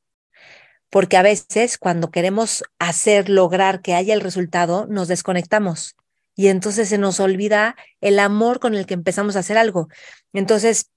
porque 0.89 1.17
a 1.17 1.21
veces 1.21 1.77
cuando 1.77 2.11
queremos 2.11 2.63
hacer, 2.79 3.29
lograr 3.29 3.81
que 3.81 3.93
haya 3.93 4.13
el 4.13 4.21
resultado, 4.21 4.87
nos 4.87 5.07
desconectamos 5.07 5.95
y 6.35 6.47
entonces 6.47 6.89
se 6.89 6.97
nos 6.97 7.19
olvida 7.19 7.75
el 7.99 8.19
amor 8.19 8.59
con 8.59 8.75
el 8.75 8.85
que 8.85 8.93
empezamos 8.93 9.35
a 9.35 9.39
hacer 9.39 9.57
algo. 9.57 9.89
Entonces, 10.33 10.91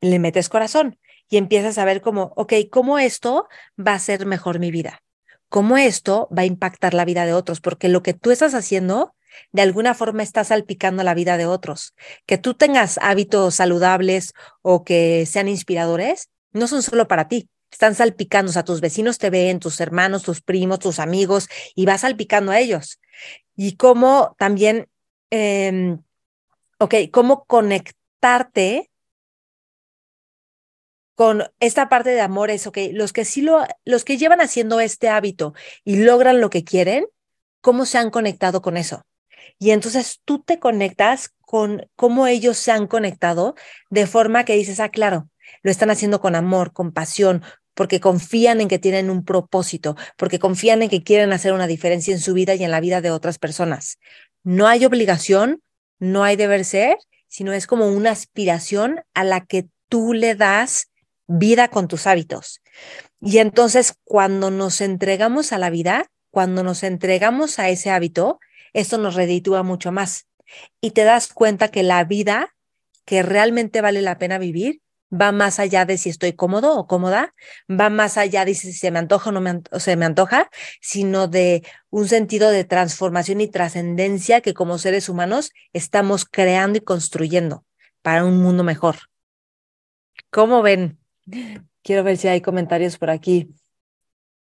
le 0.00 0.18
metes 0.18 0.48
corazón 0.48 0.98
y 1.28 1.36
empiezas 1.36 1.78
a 1.78 1.84
ver 1.84 2.00
cómo, 2.00 2.32
ok, 2.36 2.54
cómo 2.70 2.98
esto 2.98 3.48
va 3.78 3.94
a 3.94 3.98
ser 3.98 4.26
mejor 4.26 4.58
mi 4.58 4.70
vida, 4.70 5.02
cómo 5.48 5.76
esto 5.76 6.28
va 6.36 6.42
a 6.42 6.46
impactar 6.46 6.94
la 6.94 7.04
vida 7.04 7.26
de 7.26 7.34
otros, 7.34 7.60
porque 7.60 7.88
lo 7.88 8.02
que 8.02 8.14
tú 8.14 8.30
estás 8.30 8.54
haciendo, 8.54 9.14
de 9.52 9.62
alguna 9.62 9.94
forma 9.94 10.22
está 10.22 10.42
salpicando 10.44 11.02
la 11.02 11.14
vida 11.14 11.36
de 11.36 11.46
otros. 11.46 11.94
Que 12.26 12.38
tú 12.38 12.54
tengas 12.54 12.98
hábitos 13.02 13.56
saludables 13.56 14.32
o 14.62 14.84
que 14.84 15.26
sean 15.26 15.48
inspiradores, 15.48 16.30
no 16.52 16.66
son 16.66 16.82
solo 16.82 17.06
para 17.08 17.28
ti, 17.28 17.48
están 17.70 17.94
salpicando, 17.94 18.50
o 18.50 18.52
sea, 18.52 18.64
tus 18.64 18.80
vecinos 18.80 19.18
te 19.18 19.30
ven, 19.30 19.60
tus 19.60 19.80
hermanos, 19.80 20.22
tus 20.22 20.40
primos, 20.40 20.78
tus 20.78 20.98
amigos, 20.98 21.48
y 21.74 21.84
vas 21.84 22.00
salpicando 22.00 22.50
a 22.52 22.58
ellos. 22.58 22.98
Y 23.56 23.76
cómo 23.76 24.34
también, 24.38 24.88
eh, 25.30 25.98
ok, 26.78 26.94
cómo 27.12 27.44
conectarte 27.44 28.90
con 31.18 31.50
esta 31.58 31.88
parte 31.88 32.10
de 32.10 32.20
amor 32.20 32.48
es, 32.48 32.68
ok, 32.68 32.78
los 32.92 33.12
que 33.12 33.24
sí 33.24 33.42
lo, 33.42 33.66
los 33.84 34.04
que 34.04 34.18
llevan 34.18 34.40
haciendo 34.40 34.78
este 34.78 35.08
hábito 35.08 35.52
y 35.82 35.96
logran 35.96 36.40
lo 36.40 36.48
que 36.48 36.62
quieren, 36.62 37.06
¿cómo 37.60 37.86
se 37.86 37.98
han 37.98 38.10
conectado 38.10 38.62
con 38.62 38.76
eso? 38.76 39.02
Y 39.58 39.72
entonces 39.72 40.20
tú 40.24 40.38
te 40.38 40.60
conectas 40.60 41.34
con 41.40 41.88
cómo 41.96 42.28
ellos 42.28 42.56
se 42.56 42.70
han 42.70 42.86
conectado 42.86 43.56
de 43.90 44.06
forma 44.06 44.44
que 44.44 44.54
dices, 44.54 44.78
ah, 44.78 44.90
claro, 44.90 45.28
lo 45.64 45.72
están 45.72 45.90
haciendo 45.90 46.20
con 46.20 46.36
amor, 46.36 46.72
con 46.72 46.92
pasión, 46.92 47.42
porque 47.74 47.98
confían 47.98 48.60
en 48.60 48.68
que 48.68 48.78
tienen 48.78 49.10
un 49.10 49.24
propósito, 49.24 49.96
porque 50.16 50.38
confían 50.38 50.82
en 50.82 50.88
que 50.88 51.02
quieren 51.02 51.32
hacer 51.32 51.52
una 51.52 51.66
diferencia 51.66 52.14
en 52.14 52.20
su 52.20 52.32
vida 52.32 52.54
y 52.54 52.62
en 52.62 52.70
la 52.70 52.78
vida 52.78 53.00
de 53.00 53.10
otras 53.10 53.40
personas. 53.40 53.98
No 54.44 54.68
hay 54.68 54.84
obligación, 54.84 55.64
no 55.98 56.22
hay 56.22 56.36
deber 56.36 56.64
ser, 56.64 56.96
sino 57.26 57.52
es 57.52 57.66
como 57.66 57.88
una 57.88 58.12
aspiración 58.12 59.00
a 59.14 59.24
la 59.24 59.44
que 59.44 59.66
tú 59.88 60.12
le 60.12 60.36
das 60.36 60.86
vida 61.28 61.68
con 61.68 61.86
tus 61.86 62.08
hábitos. 62.08 62.60
Y 63.20 63.38
entonces 63.38 63.94
cuando 64.04 64.50
nos 64.50 64.80
entregamos 64.80 65.52
a 65.52 65.58
la 65.58 65.70
vida, 65.70 66.10
cuando 66.30 66.64
nos 66.64 66.82
entregamos 66.82 67.58
a 67.58 67.68
ese 67.68 67.90
hábito, 67.90 68.40
esto 68.72 68.98
nos 68.98 69.14
reditúa 69.14 69.62
mucho 69.62 69.92
más. 69.92 70.26
Y 70.80 70.90
te 70.90 71.04
das 71.04 71.28
cuenta 71.28 71.68
que 71.68 71.82
la 71.82 72.02
vida 72.04 72.54
que 73.04 73.22
realmente 73.22 73.80
vale 73.80 74.02
la 74.02 74.18
pena 74.18 74.38
vivir 74.38 74.80
va 75.10 75.32
más 75.32 75.58
allá 75.58 75.84
de 75.84 75.96
si 75.96 76.10
estoy 76.10 76.34
cómodo 76.34 76.76
o 76.76 76.86
cómoda, 76.86 77.34
va 77.68 77.88
más 77.88 78.18
allá 78.18 78.44
de 78.44 78.54
si 78.54 78.72
se 78.72 78.90
me 78.90 78.98
antoja 78.98 79.30
o 79.30 79.32
no 79.32 79.40
me, 79.40 79.62
se 79.78 79.96
me 79.96 80.04
antoja, 80.04 80.50
sino 80.80 81.28
de 81.28 81.62
un 81.90 82.08
sentido 82.08 82.50
de 82.50 82.64
transformación 82.64 83.40
y 83.40 83.48
trascendencia 83.48 84.40
que 84.40 84.54
como 84.54 84.78
seres 84.78 85.08
humanos 85.08 85.52
estamos 85.72 86.26
creando 86.26 86.78
y 86.78 86.82
construyendo 86.82 87.64
para 88.02 88.24
un 88.24 88.42
mundo 88.42 88.64
mejor. 88.64 88.96
¿Cómo 90.30 90.60
ven? 90.62 90.97
Quiero 91.82 92.04
ver 92.04 92.16
si 92.16 92.28
hay 92.28 92.40
comentarios 92.40 92.98
por 92.98 93.10
aquí. 93.10 93.48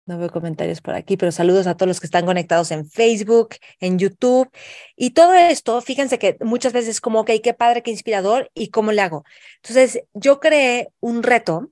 No 0.04 0.18
veo 0.18 0.30
comentarios 0.30 0.80
por 0.80 0.94
aquí, 0.94 1.16
pero 1.16 1.30
saludos 1.30 1.68
a 1.68 1.76
todos 1.76 1.86
los 1.86 2.00
que 2.00 2.06
están 2.06 2.26
conectados 2.26 2.72
en 2.72 2.88
Facebook, 2.88 3.50
en 3.78 3.98
YouTube. 3.98 4.50
Y 4.96 5.10
todo 5.10 5.32
esto, 5.32 5.80
fíjense 5.80 6.18
que 6.18 6.36
muchas 6.40 6.72
veces 6.72 7.00
como, 7.00 7.20
ok, 7.20 7.30
qué 7.42 7.54
padre, 7.54 7.82
qué 7.82 7.92
inspirador, 7.92 8.50
¿y 8.52 8.68
cómo 8.68 8.90
le 8.90 9.00
hago? 9.00 9.24
Entonces, 9.62 10.02
yo 10.12 10.40
creé 10.40 10.88
un 10.98 11.22
reto 11.22 11.70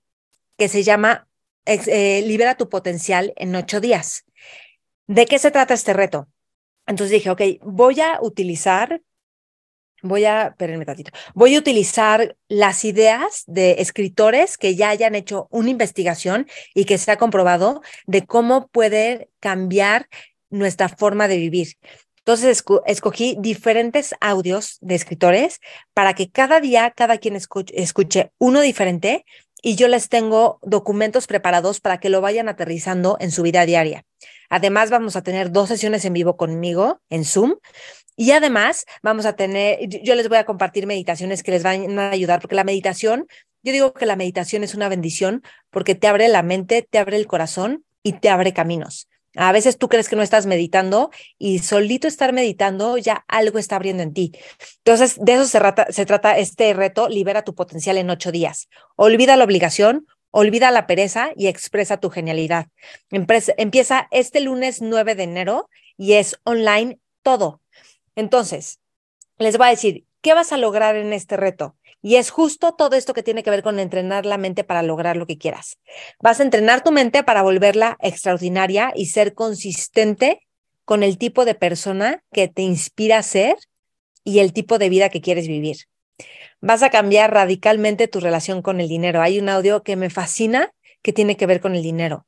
que 0.57 0.69
se 0.69 0.85
llama 0.85 1.27
eh, 1.67 2.23
Libera 2.23 2.57
tu 2.57 2.69
potencial 2.69 3.33
en 3.37 3.55
ocho 3.55 3.81
días. 3.81 4.25
¿De 5.07 5.27
qué 5.27 5.39
se 5.39 5.51
trata 5.51 5.75
este 5.75 5.93
reto? 5.93 6.29
Entonces 6.87 7.13
dije, 7.13 7.31
ok, 7.31 7.43
voy 7.63 8.01
a 8.01 8.19
utilizar 8.21 9.03
voy 10.03 10.25
a, 10.25 10.49
espérenme 10.49 10.85
tantito, 10.85 11.11
voy 11.35 11.55
a 11.55 11.59
utilizar 11.59 12.37
las 12.49 12.85
ideas 12.85 13.45
de 13.47 13.77
escritores 13.79 14.59
que 14.59 14.77
ya 14.77 14.91
hayan 14.91 15.15
hecho 15.15 15.49
una 15.51 15.71
investigación 15.71 16.47
y 16.75 16.85
que 16.85 16.99
se 16.99 17.11
ha 17.11 17.17
comprobado 17.17 17.83
de 18.07 18.27
cómo 18.27 18.69
puede 18.69 19.31
cambiar 19.41 20.09
nuestra 20.51 20.89
forma 20.89 21.29
de 21.29 21.37
vivir. 21.37 21.77
Entonces 22.19 22.63
escogí 22.87 23.37
diferentes 23.41 24.15
audios 24.21 24.79
de 24.81 24.95
escritores 24.95 25.59
para 25.95 26.15
que 26.15 26.31
cada 26.31 26.61
día 26.61 26.93
cada 26.95 27.19
quien 27.19 27.35
escuche, 27.35 27.81
escuche 27.81 28.31
uno 28.39 28.61
diferente 28.61 29.25
y 29.63 29.77
yo 29.77 29.89
les 29.89 30.09
tengo 30.09 30.59
documentos 30.63 31.27
preparados 31.27 31.81
para 31.81 31.99
que 31.99 32.09
lo 32.09 32.21
vayan 32.21 32.49
aterrizando 32.49 33.17
en 33.21 33.31
su 33.31 33.43
vida 33.43 33.67
diaria. 33.67 34.05
Además, 34.49 34.91
vamos 34.91 35.17
a 35.17 35.23
tener 35.23 35.53
dos 35.53 35.69
sesiones 35.69 36.05
en 36.05 36.13
vivo 36.13 36.37
conmigo 36.37 37.01
en 37.09 37.25
Zoom 37.25 37.57
y 38.21 38.33
además 38.33 38.85
vamos 39.03 39.25
a 39.25 39.33
tener, 39.33 39.79
yo 39.89 40.15
les 40.15 40.29
voy 40.29 40.37
a 40.37 40.45
compartir 40.45 40.87
meditaciones 40.87 41.43
que 41.43 41.53
les 41.53 41.63
van 41.63 41.99
a 41.99 42.11
ayudar, 42.11 42.39
porque 42.39 42.55
la 42.55 42.65
meditación, 42.65 43.27
yo 43.63 43.73
digo 43.73 43.95
que 43.95 44.05
la 44.05 44.15
meditación 44.15 44.63
es 44.63 44.75
una 44.75 44.91
bendición 44.91 45.43
porque 45.71 45.95
te 45.95 46.07
abre 46.07 46.29
la 46.29 46.43
mente, 46.43 46.83
te 46.83 46.99
abre 46.99 47.17
el 47.17 47.27
corazón 47.27 47.83
y 48.03 48.13
te 48.13 48.29
abre 48.29 48.53
caminos. 48.53 49.09
A 49.37 49.53
veces 49.53 49.79
tú 49.79 49.89
crees 49.89 50.11
que 50.11 50.17
no 50.17 50.23
estás 50.23 50.45
meditando 50.45 51.09
y 51.39 51.61
solito 51.61 52.09
estar 52.09 52.35
meditando 52.35 52.99
ya 52.99 53.25
algo 53.27 53.59
está 53.59 53.77
abriendo 53.77 54.03
en 54.03 54.13
ti. 54.13 54.33
Entonces, 54.85 55.17
de 55.19 55.33
eso 55.33 55.47
se 55.47 55.59
trata, 55.59 55.87
se 55.91 56.05
trata 56.05 56.37
este 56.37 56.75
reto, 56.75 57.09
libera 57.09 57.41
tu 57.41 57.55
potencial 57.55 57.97
en 57.97 58.11
ocho 58.11 58.31
días. 58.31 58.69
Olvida 58.97 59.39
la 59.39 59.45
obligación, 59.45 60.07
olvida 60.31 60.71
la 60.71 60.87
pereza 60.87 61.31
y 61.37 61.47
expresa 61.47 61.97
tu 61.97 62.11
genialidad. 62.11 62.67
Empieza 63.11 64.09
este 64.11 64.41
lunes 64.41 64.83
9 64.83 65.15
de 65.15 65.23
enero 65.23 65.71
y 65.97 66.13
es 66.15 66.37
online 66.45 66.99
todo. 67.23 67.63
Entonces, 68.17 68.81
les 69.39 69.57
voy 69.57 69.69
a 69.69 69.71
decir, 69.71 70.07
¿qué 70.21 70.35
vas 70.35 70.53
a 70.53 70.57
lograr 70.57 70.97
en 70.97 71.13
este 71.13 71.37
reto? 71.37 71.77
Y 72.03 72.17
es 72.17 72.31
justo 72.31 72.73
todo 72.73 72.97
esto 72.97 73.15
que 73.15 73.23
tiene 73.23 73.43
que 73.43 73.51
ver 73.51 73.63
con 73.63 73.79
entrenar 73.79 74.25
la 74.27 74.39
mente 74.39 74.65
para 74.65 74.83
lograr 74.83 75.17
lo 75.17 75.27
que 75.27 75.39
quieras. 75.39 75.79
Vas 76.21 76.41
a 76.41 76.43
entrenar 76.43 76.83
tu 76.83 76.93
mente 76.93 77.23
para 77.23 77.43
volverla 77.43 77.97
extraordinaria 78.01 78.93
y 78.95 79.07
ser 79.07 79.35
consistente 79.35 80.47
con 80.85 81.03
el 81.03 81.19
tipo 81.19 81.45
de 81.45 81.55
persona 81.55 82.23
que 82.33 82.49
te 82.49 82.63
inspira 82.63 83.19
a 83.19 83.23
ser 83.23 83.57
y 84.25 84.39
el 84.41 84.53
tipo 84.53 84.79
de 84.79 84.89
vida 84.89 85.09
que 85.09 85.21
quieres 85.21 85.47
vivir. 85.47 85.77
Vas 86.61 86.83
a 86.83 86.91
cambiar 86.91 87.33
radicalmente 87.33 88.09
tu 88.09 88.21
relación 88.21 88.63
con 88.63 88.81
el 88.81 88.89
dinero. 88.89 89.23
Hay 89.23 89.39
un 89.39 89.49
audio 89.49 89.83
que 89.83 89.97
me 89.97 90.11
fascina 90.11 90.73
que 91.03 91.13
tiene 91.13 91.37
que 91.37 91.47
ver 91.47 91.61
con 91.61 91.75
el 91.75 91.83
dinero. 91.83 92.27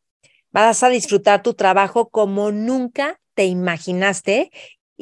Vas 0.51 0.83
a 0.83 0.89
disfrutar 0.89 1.43
tu 1.43 1.55
trabajo 1.55 2.09
como 2.09 2.53
nunca 2.53 3.21
te 3.35 3.45
imaginaste 3.45 4.51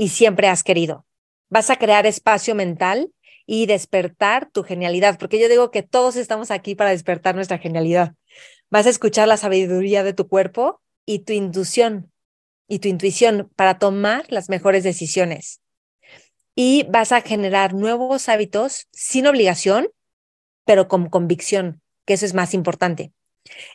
y 0.00 0.08
siempre 0.08 0.48
has 0.48 0.64
querido. 0.64 1.04
Vas 1.50 1.68
a 1.68 1.76
crear 1.76 2.06
espacio 2.06 2.54
mental 2.54 3.12
y 3.44 3.66
despertar 3.66 4.50
tu 4.50 4.62
genialidad, 4.62 5.18
porque 5.18 5.38
yo 5.38 5.46
digo 5.46 5.70
que 5.70 5.82
todos 5.82 6.16
estamos 6.16 6.50
aquí 6.50 6.74
para 6.74 6.88
despertar 6.88 7.34
nuestra 7.34 7.58
genialidad. 7.58 8.14
Vas 8.70 8.86
a 8.86 8.90
escuchar 8.90 9.28
la 9.28 9.36
sabiduría 9.36 10.02
de 10.02 10.14
tu 10.14 10.26
cuerpo 10.26 10.80
y 11.04 11.18
tu 11.18 11.34
intuición 11.34 12.10
y 12.66 12.78
tu 12.78 12.88
intuición 12.88 13.50
para 13.56 13.78
tomar 13.78 14.24
las 14.30 14.48
mejores 14.48 14.84
decisiones. 14.84 15.60
Y 16.54 16.84
vas 16.84 17.12
a 17.12 17.20
generar 17.20 17.74
nuevos 17.74 18.30
hábitos 18.30 18.88
sin 18.92 19.26
obligación, 19.26 19.90
pero 20.64 20.88
con 20.88 21.10
convicción, 21.10 21.82
que 22.06 22.14
eso 22.14 22.24
es 22.24 22.32
más 22.32 22.54
importante. 22.54 23.12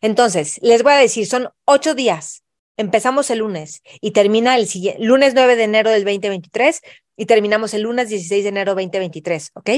Entonces, 0.01 0.57
les 0.63 0.81
voy 0.81 0.93
a 0.93 0.97
decir, 0.97 1.27
son 1.27 1.49
ocho 1.65 1.93
días. 1.93 2.44
Empezamos 2.77 3.29
el 3.29 3.39
lunes 3.39 3.81
y 4.01 4.11
termina 4.11 4.57
el 4.57 4.67
lunes 4.99 5.33
9 5.33 5.55
de 5.55 5.63
enero 5.63 5.91
del 5.91 6.03
2023 6.03 6.81
y 7.15 7.25
terminamos 7.25 7.73
el 7.73 7.83
lunes 7.83 8.09
16 8.09 8.43
de 8.43 8.49
enero 8.49 8.75
2023, 8.75 9.51
¿ok? 9.53 9.69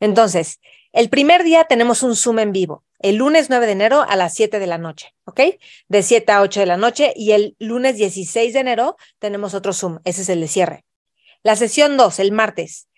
Entonces, 0.00 0.60
el 0.92 1.08
primer 1.08 1.44
día 1.44 1.64
tenemos 1.64 2.02
un 2.02 2.14
Zoom 2.14 2.40
en 2.40 2.52
vivo, 2.52 2.84
el 2.98 3.16
lunes 3.16 3.48
9 3.48 3.64
de 3.64 3.72
enero 3.72 4.04
a 4.06 4.16
las 4.16 4.34
7 4.34 4.58
de 4.58 4.66
la 4.66 4.76
noche, 4.76 5.14
¿ok? 5.24 5.40
De 5.88 6.02
7 6.02 6.30
a 6.30 6.42
8 6.42 6.60
de 6.60 6.66
la 6.66 6.76
noche 6.76 7.14
y 7.16 7.32
el 7.32 7.56
lunes 7.58 7.96
16 7.96 8.52
de 8.52 8.60
enero 8.60 8.96
tenemos 9.18 9.54
otro 9.54 9.72
Zoom, 9.72 10.00
ese 10.04 10.20
es 10.20 10.28
el 10.28 10.42
de 10.42 10.48
cierre. 10.48 10.84
La 11.42 11.56
sesión 11.56 11.96
2, 11.96 12.18
el 12.18 12.32
martes, 12.32 12.88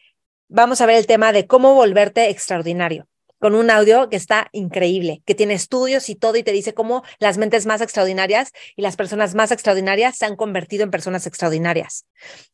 vamos 0.48 0.80
a 0.80 0.86
ver 0.86 0.96
el 0.96 1.06
tema 1.06 1.32
de 1.32 1.46
cómo 1.46 1.74
volverte 1.74 2.28
extraordinario 2.28 3.06
con 3.44 3.54
un 3.54 3.70
audio 3.70 4.08
que 4.08 4.16
está 4.16 4.48
increíble, 4.52 5.20
que 5.26 5.34
tiene 5.34 5.52
estudios 5.52 6.08
y 6.08 6.14
todo 6.14 6.38
y 6.38 6.42
te 6.42 6.50
dice 6.50 6.72
cómo 6.72 7.02
las 7.18 7.36
mentes 7.36 7.66
más 7.66 7.82
extraordinarias 7.82 8.52
y 8.74 8.80
las 8.80 8.96
personas 8.96 9.34
más 9.34 9.50
extraordinarias 9.50 10.16
se 10.16 10.24
han 10.24 10.34
convertido 10.34 10.82
en 10.82 10.90
personas 10.90 11.26
extraordinarias. 11.26 12.06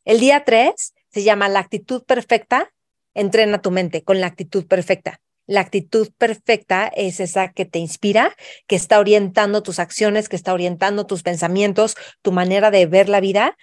El 0.03 0.19
día 0.19 0.43
3 0.43 0.73
se 1.09 1.23
llama 1.23 1.47
La 1.47 1.59
actitud 1.59 2.03
perfecta, 2.03 2.73
entrena 3.13 3.61
tu 3.61 3.71
mente 3.71 4.03
con 4.03 4.19
la 4.19 4.27
actitud 4.27 4.67
perfecta. 4.67 5.21
La 5.47 5.61
actitud 5.61 6.09
perfecta 6.17 6.91
es 6.93 7.21
esa 7.21 7.53
que 7.53 7.63
te 7.63 7.79
inspira, 7.79 8.35
que 8.67 8.75
está 8.75 8.99
orientando 8.99 9.63
tus 9.63 9.79
acciones, 9.79 10.27
que 10.27 10.35
está 10.35 10.51
orientando 10.53 11.07
tus 11.07 11.23
pensamientos, 11.23 11.95
tu 12.21 12.33
manera 12.33 12.69
de 12.69 12.85
ver 12.85 13.07
la 13.07 13.21
vida, 13.21 13.55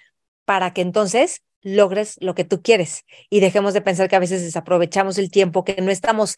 para 0.45 0.73
que 0.73 0.81
entonces 0.81 1.43
logres 1.61 2.15
lo 2.21 2.35
que 2.35 2.45
tú 2.45 2.61
quieres 2.61 3.05
y 3.29 3.39
dejemos 3.39 3.73
de 3.73 3.81
pensar 3.81 4.09
que 4.09 4.15
a 4.15 4.19
veces 4.19 4.41
desaprovechamos 4.41 5.17
el 5.17 5.29
tiempo, 5.29 5.63
que 5.63 5.81
no 5.81 5.91
estamos 5.91 6.35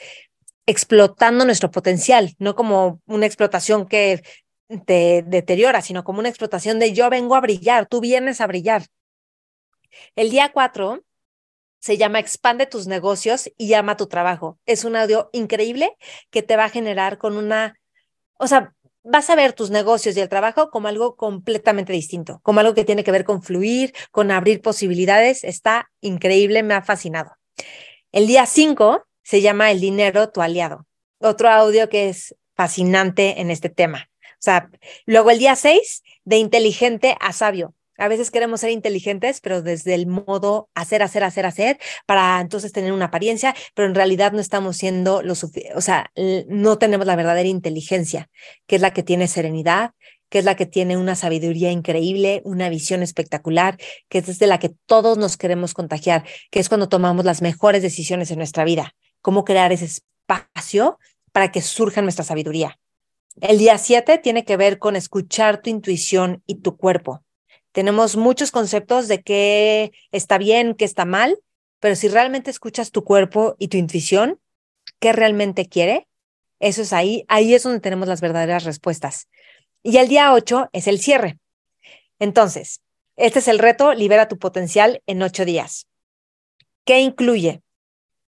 explotando 0.65 1.45
nuestro 1.45 1.71
potencial, 1.71 2.35
no 2.39 2.55
como 2.55 3.01
una 3.05 3.25
explotación 3.25 3.87
que 3.87 4.21
te 4.85 5.23
deteriora, 5.25 5.81
sino 5.81 6.03
como 6.03 6.19
una 6.19 6.29
explotación 6.29 6.79
de 6.79 6.93
yo 6.93 7.09
vengo 7.09 7.35
a 7.35 7.41
brillar, 7.41 7.87
tú 7.87 7.99
vienes 7.99 8.41
a 8.41 8.47
brillar. 8.47 8.85
El 10.15 10.29
día 10.29 10.51
cuatro 10.53 11.03
se 11.79 11.97
llama 11.97 12.19
Expande 12.19 12.67
tus 12.67 12.87
negocios 12.87 13.51
y 13.57 13.73
ama 13.73 13.97
tu 13.97 14.07
trabajo. 14.07 14.59
Es 14.65 14.85
un 14.85 14.95
audio 14.95 15.29
increíble 15.33 15.97
que 16.29 16.43
te 16.43 16.55
va 16.55 16.65
a 16.65 16.69
generar 16.69 17.17
con 17.17 17.37
una, 17.37 17.79
o 18.37 18.47
sea, 18.47 18.75
vas 19.03 19.29
a 19.29 19.35
ver 19.35 19.53
tus 19.53 19.71
negocios 19.71 20.15
y 20.15 20.21
el 20.21 20.29
trabajo 20.29 20.69
como 20.69 20.87
algo 20.87 21.15
completamente 21.15 21.91
distinto, 21.91 22.39
como 22.43 22.59
algo 22.59 22.75
que 22.75 22.85
tiene 22.85 23.03
que 23.03 23.11
ver 23.11 23.25
con 23.25 23.41
fluir, 23.41 23.93
con 24.11 24.31
abrir 24.31 24.61
posibilidades. 24.61 25.43
Está 25.43 25.89
increíble, 26.01 26.63
me 26.63 26.75
ha 26.75 26.83
fascinado. 26.83 27.31
El 28.11 28.27
día 28.27 28.45
5 28.45 29.07
se 29.31 29.39
llama 29.39 29.71
El 29.71 29.79
dinero, 29.79 30.29
tu 30.29 30.41
aliado. 30.41 30.85
Otro 31.19 31.49
audio 31.49 31.87
que 31.87 32.09
es 32.09 32.35
fascinante 32.53 33.39
en 33.39 33.49
este 33.49 33.69
tema. 33.69 34.09
O 34.33 34.41
sea, 34.41 34.69
luego 35.05 35.31
el 35.31 35.39
día 35.39 35.55
6, 35.55 36.03
de 36.25 36.35
inteligente 36.35 37.15
a 37.17 37.31
sabio. 37.31 37.73
A 37.97 38.09
veces 38.09 38.29
queremos 38.29 38.59
ser 38.59 38.71
inteligentes, 38.71 39.39
pero 39.39 39.61
desde 39.61 39.95
el 39.95 40.05
modo 40.05 40.69
hacer, 40.75 41.01
hacer, 41.01 41.23
hacer, 41.23 41.45
hacer, 41.45 41.79
para 42.05 42.41
entonces 42.41 42.73
tener 42.73 42.91
una 42.91 43.05
apariencia, 43.05 43.55
pero 43.73 43.87
en 43.87 43.95
realidad 43.95 44.33
no 44.33 44.41
estamos 44.41 44.75
siendo 44.75 45.21
lo 45.21 45.33
suficiente, 45.35 45.77
o 45.77 45.81
sea, 45.81 46.11
no 46.49 46.77
tenemos 46.77 47.07
la 47.07 47.15
verdadera 47.15 47.47
inteligencia, 47.47 48.29
que 48.67 48.75
es 48.75 48.81
la 48.81 48.91
que 48.91 49.01
tiene 49.01 49.29
serenidad, 49.29 49.91
que 50.27 50.39
es 50.39 50.45
la 50.45 50.57
que 50.57 50.65
tiene 50.65 50.97
una 50.97 51.15
sabiduría 51.15 51.71
increíble, 51.71 52.41
una 52.43 52.67
visión 52.67 53.01
espectacular, 53.01 53.77
que 54.09 54.17
es 54.17 54.25
desde 54.25 54.47
la 54.47 54.59
que 54.59 54.73
todos 54.85 55.17
nos 55.17 55.37
queremos 55.37 55.73
contagiar, 55.73 56.25
que 56.49 56.59
es 56.59 56.67
cuando 56.67 56.89
tomamos 56.89 57.23
las 57.23 57.41
mejores 57.41 57.81
decisiones 57.81 58.29
en 58.31 58.39
nuestra 58.39 58.65
vida 58.65 58.93
cómo 59.21 59.45
crear 59.45 59.71
ese 59.71 59.85
espacio 59.85 60.99
para 61.31 61.51
que 61.51 61.61
surja 61.61 62.01
nuestra 62.01 62.25
sabiduría. 62.25 62.79
El 63.39 63.57
día 63.57 63.77
7 63.77 64.17
tiene 64.17 64.43
que 64.43 64.57
ver 64.57 64.77
con 64.77 64.95
escuchar 64.95 65.61
tu 65.61 65.69
intuición 65.69 66.43
y 66.45 66.55
tu 66.55 66.75
cuerpo. 66.75 67.23
Tenemos 67.71 68.17
muchos 68.17 68.51
conceptos 68.51 69.07
de 69.07 69.21
qué 69.21 69.91
está 70.11 70.37
bien, 70.37 70.75
qué 70.75 70.83
está 70.83 71.05
mal, 71.05 71.39
pero 71.79 71.95
si 71.95 72.09
realmente 72.09 72.51
escuchas 72.51 72.91
tu 72.91 73.03
cuerpo 73.03 73.55
y 73.57 73.69
tu 73.69 73.77
intuición, 73.77 74.39
qué 74.99 75.13
realmente 75.13 75.67
quiere, 75.67 76.07
eso 76.59 76.81
es 76.81 76.93
ahí, 76.93 77.25
ahí 77.27 77.55
es 77.55 77.63
donde 77.63 77.79
tenemos 77.79 78.07
las 78.07 78.21
verdaderas 78.21 78.65
respuestas. 78.65 79.29
Y 79.81 79.97
el 79.97 80.09
día 80.09 80.33
8 80.33 80.69
es 80.73 80.87
el 80.87 80.99
cierre. 80.99 81.39
Entonces, 82.19 82.81
este 83.15 83.39
es 83.39 83.47
el 83.47 83.59
reto, 83.59 83.93
libera 83.93 84.27
tu 84.27 84.37
potencial 84.37 85.01
en 85.07 85.23
ocho 85.23 85.43
días. 85.43 85.87
¿Qué 86.85 86.99
incluye? 86.99 87.61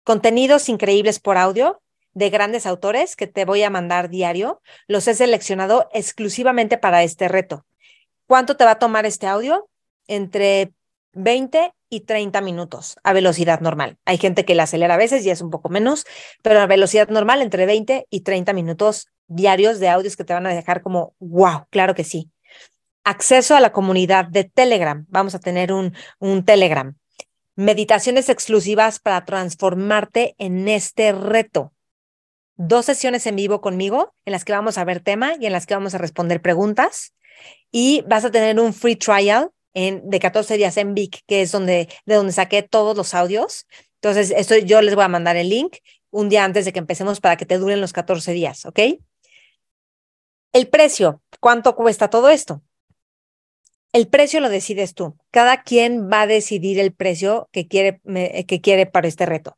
Contenidos 0.04 0.70
increíbles 0.70 1.20
por 1.20 1.38
audio 1.38 1.82
de 2.14 2.30
grandes 2.30 2.66
autores 2.66 3.16
que 3.16 3.28
te 3.28 3.46
voy 3.46 3.64
a 3.64 3.70
mandar 3.70 4.10
diario. 4.10 4.62
Los 4.88 5.08
he 5.08 5.16
seleccionado 5.16 5.90
exclusivamente 5.94 6.78
para 6.78 7.04
este 7.04 7.28
reto. 7.28 7.66
¿Cuánto 8.28 8.58
te 8.58 8.66
va 8.66 8.72
a 8.72 8.80
tomar 8.80 9.06
este 9.06 9.28
audio? 9.28 9.70
Entre 10.08 10.74
20 11.14 11.74
y 11.90 12.02
30 12.02 12.42
minutos 12.42 12.96
a 13.04 13.14
velocidad 13.14 13.60
normal. 13.60 13.98
Hay 14.06 14.18
gente 14.18 14.46
que 14.46 14.56
la 14.56 14.64
acelera 14.64 14.96
a 14.96 14.98
veces 14.98 15.26
y 15.26 15.30
es 15.30 15.42
un 15.42 15.50
poco 15.50 15.70
menos, 15.70 16.06
pero 16.42 16.60
a 16.60 16.66
velocidad 16.68 17.10
normal 17.10 17.42
entre 17.42 17.66
20 17.66 18.08
y 18.10 18.22
30 18.22 18.54
minutos 18.54 19.08
diarios 19.28 19.80
de 19.80 19.90
audios 19.90 20.16
que 20.16 20.24
te 20.24 20.34
van 20.34 20.46
a 20.46 20.54
dejar 20.54 20.82
como, 20.82 21.14
wow, 21.20 21.66
claro 21.70 21.94
que 21.94 22.04
sí. 22.04 22.32
Acceso 23.04 23.56
a 23.56 23.60
la 23.60 23.72
comunidad 23.72 24.26
de 24.26 24.44
Telegram. 24.44 25.06
Vamos 25.10 25.36
a 25.36 25.40
tener 25.40 25.74
un, 25.74 25.94
un 26.20 26.46
Telegram 26.46 26.96
meditaciones 27.56 28.30
exclusivas 28.30 29.00
para 29.00 29.26
transformarte 29.26 30.36
en 30.38 30.68
este 30.68 31.12
reto. 31.12 31.74
Dos 32.56 32.86
sesiones 32.86 33.26
en 33.28 33.36
vivo 33.36 33.62
conmigo 33.62 34.14
en 34.26 34.34
las 34.34 34.46
que 34.46 34.54
vamos 34.54 34.78
a 34.78 34.84
ver 34.84 35.00
tema 35.00 35.34
y 35.40 35.46
en 35.46 35.52
las 35.52 35.66
que 35.66 35.74
vamos 35.74 35.96
a 35.96 35.98
responder 35.98 36.42
preguntas. 36.42 37.14
Y 37.72 38.04
vas 38.08 38.26
a 38.26 38.32
tener 38.32 38.60
un 38.60 38.74
free 38.74 38.96
trial 38.96 39.52
de 39.74 40.20
14 40.20 40.58
días 40.58 40.78
en 40.78 40.94
Vic, 40.94 41.22
que 41.28 41.42
es 41.42 41.52
donde, 41.52 41.88
de 42.06 42.16
donde 42.16 42.34
saqué 42.34 42.62
todos 42.62 42.96
los 42.96 43.14
audios. 43.14 43.68
Entonces, 43.96 44.34
esto 44.36 44.58
yo 44.58 44.82
les 44.82 44.96
voy 44.96 45.06
a 45.06 45.08
mandar 45.08 45.38
el 45.38 45.50
link 45.50 45.78
un 46.10 46.30
día 46.30 46.44
antes 46.44 46.66
de 46.66 46.74
que 46.74 46.80
empecemos 46.80 47.22
para 47.22 47.38
que 47.38 47.46
te 47.46 47.58
duren 47.58 47.82
los 47.82 47.94
14 47.94 48.34
días, 48.34 48.66
¿ok? 48.66 48.80
El 50.54 50.68
precio, 50.68 51.22
¿cuánto 51.40 51.76
cuesta 51.76 52.10
todo 52.10 52.30
esto? 52.30 52.62
El 53.94 54.08
precio 54.08 54.40
lo 54.40 54.50
decides 54.50 54.94
tú. 54.94 55.18
Cada 55.32 55.64
quien 55.64 56.10
va 56.10 56.22
a 56.22 56.28
decidir 56.28 56.80
el 56.80 56.94
precio 56.94 57.50
que 57.52 57.68
quiere, 57.68 58.02
que 58.48 58.62
quiere 58.62 58.86
para 58.86 59.08
este 59.08 59.26
reto. 59.26 59.58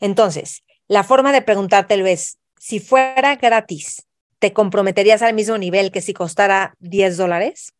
Entonces, 0.00 0.64
la 0.88 1.04
forma 1.04 1.32
de 1.32 1.42
preguntártelo 1.42 2.06
es, 2.06 2.38
si 2.58 2.80
fuera 2.80 3.36
gratis, 3.36 4.06
¿te 4.38 4.52
comprometerías 4.52 5.22
al 5.22 5.34
mismo 5.34 5.58
nivel 5.58 5.92
que 5.92 6.00
si 6.00 6.12
costara 6.12 6.74
10 6.80 7.16
dólares? 7.16 7.74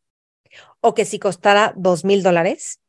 ¿O 0.81 0.95
que 0.95 1.05
si 1.05 1.19
costara 1.19 1.73
2 1.77 2.05
mil 2.05 2.23
dólares? 2.23 2.81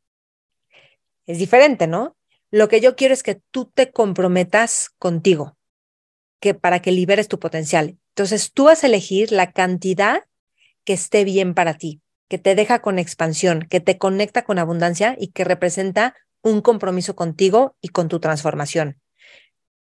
Es 1.26 1.40
diferente, 1.40 1.88
¿no? 1.88 2.16
Lo 2.52 2.68
que 2.68 2.82
yo 2.82 2.96
quiero 2.96 3.14
es 3.14 3.24
que 3.24 3.42
tú 3.52 3.66
te 3.66 3.92
comprometas 3.92 4.90
contigo, 4.98 5.58
que 6.40 6.54
para 6.54 6.82
que 6.82 6.92
liberes 6.92 7.28
tu 7.28 7.40
potencial. 7.40 7.98
Entonces, 8.10 8.52
tú 8.52 8.66
vas 8.66 8.84
a 8.84 8.88
elegir 8.88 9.32
la 9.32 9.52
cantidad 9.52 10.26
que 10.84 10.94
esté 10.94 11.24
bien 11.24 11.54
para 11.54 11.76
ti 11.76 12.02
que 12.30 12.38
te 12.38 12.56
deja 12.56 12.80
con 12.80 13.00
expansión, 13.00 13.68
que 13.70 13.82
te 13.82 13.98
conecta 13.98 14.44
con 14.44 14.60
abundancia 14.60 15.16
y 15.20 15.30
que 15.32 15.44
representa 15.44 16.16
un 16.42 16.62
compromiso 16.62 17.16
contigo 17.16 17.76
y 17.82 17.90
con 17.90 18.08
tu 18.08 18.20
transformación. 18.20 19.02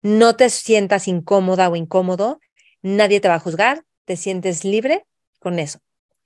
No 0.02 0.36
te 0.36 0.50
sientas 0.50 1.08
incómoda 1.08 1.68
o 1.70 1.76
incómodo, 1.76 2.40
nadie 2.82 3.20
te 3.20 3.28
va 3.28 3.36
a 3.36 3.40
juzgar, 3.40 3.84
te 4.06 4.16
sientes 4.16 4.64
libre 4.64 5.06
con 5.40 5.60
eso. 5.60 5.80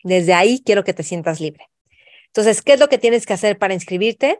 Desde 0.04 0.34
ahí 0.34 0.62
quiero 0.64 0.84
que 0.84 0.94
te 0.94 1.04
sientas 1.04 1.40
libre. 1.40 1.70
Entonces, 2.28 2.62
¿qué 2.62 2.74
es 2.74 2.80
lo 2.80 2.90
que 2.90 3.00
tienes 3.00 3.26
que 3.26 3.34
hacer 3.34 3.58
para 3.58 3.74
inscribirte? 3.74 4.40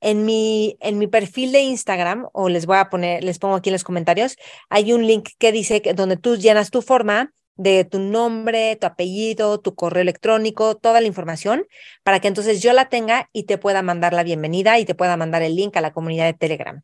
en 0.00 0.24
mi, 0.24 0.76
en 0.80 0.98
mi 0.98 1.06
perfil 1.06 1.52
de 1.52 1.62
Instagram, 1.62 2.28
o 2.32 2.48
les 2.48 2.66
voy 2.66 2.76
a 2.76 2.90
poner, 2.90 3.24
les 3.24 3.38
pongo 3.38 3.56
aquí 3.56 3.70
en 3.70 3.74
los 3.74 3.84
comentarios, 3.84 4.36
hay 4.68 4.92
un 4.92 5.06
link 5.06 5.30
que 5.38 5.52
dice 5.52 5.82
que 5.82 5.94
donde 5.94 6.16
tú 6.16 6.36
llenas 6.36 6.70
tu 6.70 6.82
forma 6.82 7.32
de 7.56 7.84
tu 7.84 7.98
nombre, 7.98 8.76
tu 8.76 8.86
apellido, 8.86 9.58
tu 9.60 9.74
correo 9.74 10.02
electrónico, 10.02 10.76
toda 10.76 11.00
la 11.00 11.06
información, 11.06 11.66
para 12.02 12.20
que 12.20 12.28
entonces 12.28 12.62
yo 12.62 12.72
la 12.72 12.88
tenga 12.88 13.28
y 13.32 13.44
te 13.44 13.58
pueda 13.58 13.82
mandar 13.82 14.12
la 14.12 14.22
bienvenida 14.22 14.78
y 14.78 14.84
te 14.84 14.94
pueda 14.94 15.16
mandar 15.16 15.42
el 15.42 15.56
link 15.56 15.76
a 15.76 15.80
la 15.80 15.92
comunidad 15.92 16.26
de 16.26 16.34
Telegram. 16.34 16.82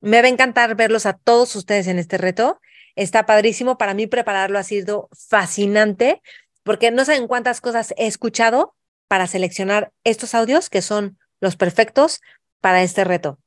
Me 0.00 0.20
va 0.20 0.26
a 0.26 0.30
encantar 0.30 0.74
verlos 0.76 1.06
a 1.06 1.14
todos 1.14 1.54
ustedes 1.56 1.86
en 1.86 1.98
este 1.98 2.18
reto. 2.18 2.60
Está 2.96 3.26
padrísimo. 3.26 3.78
Para 3.78 3.94
mí 3.94 4.06
prepararlo 4.06 4.58
ha 4.58 4.64
sido 4.64 5.08
fascinante 5.12 6.22
porque 6.62 6.90
no 6.90 7.04
saben 7.04 7.26
cuántas 7.26 7.60
cosas 7.60 7.94
he 7.96 8.06
escuchado 8.06 8.74
para 9.08 9.26
seleccionar 9.26 9.92
estos 10.04 10.34
audios 10.34 10.70
que 10.70 10.82
son 10.82 11.18
los 11.40 11.56
perfectos 11.56 12.20
para 12.60 12.82
este 12.82 13.04
reto 13.04 13.41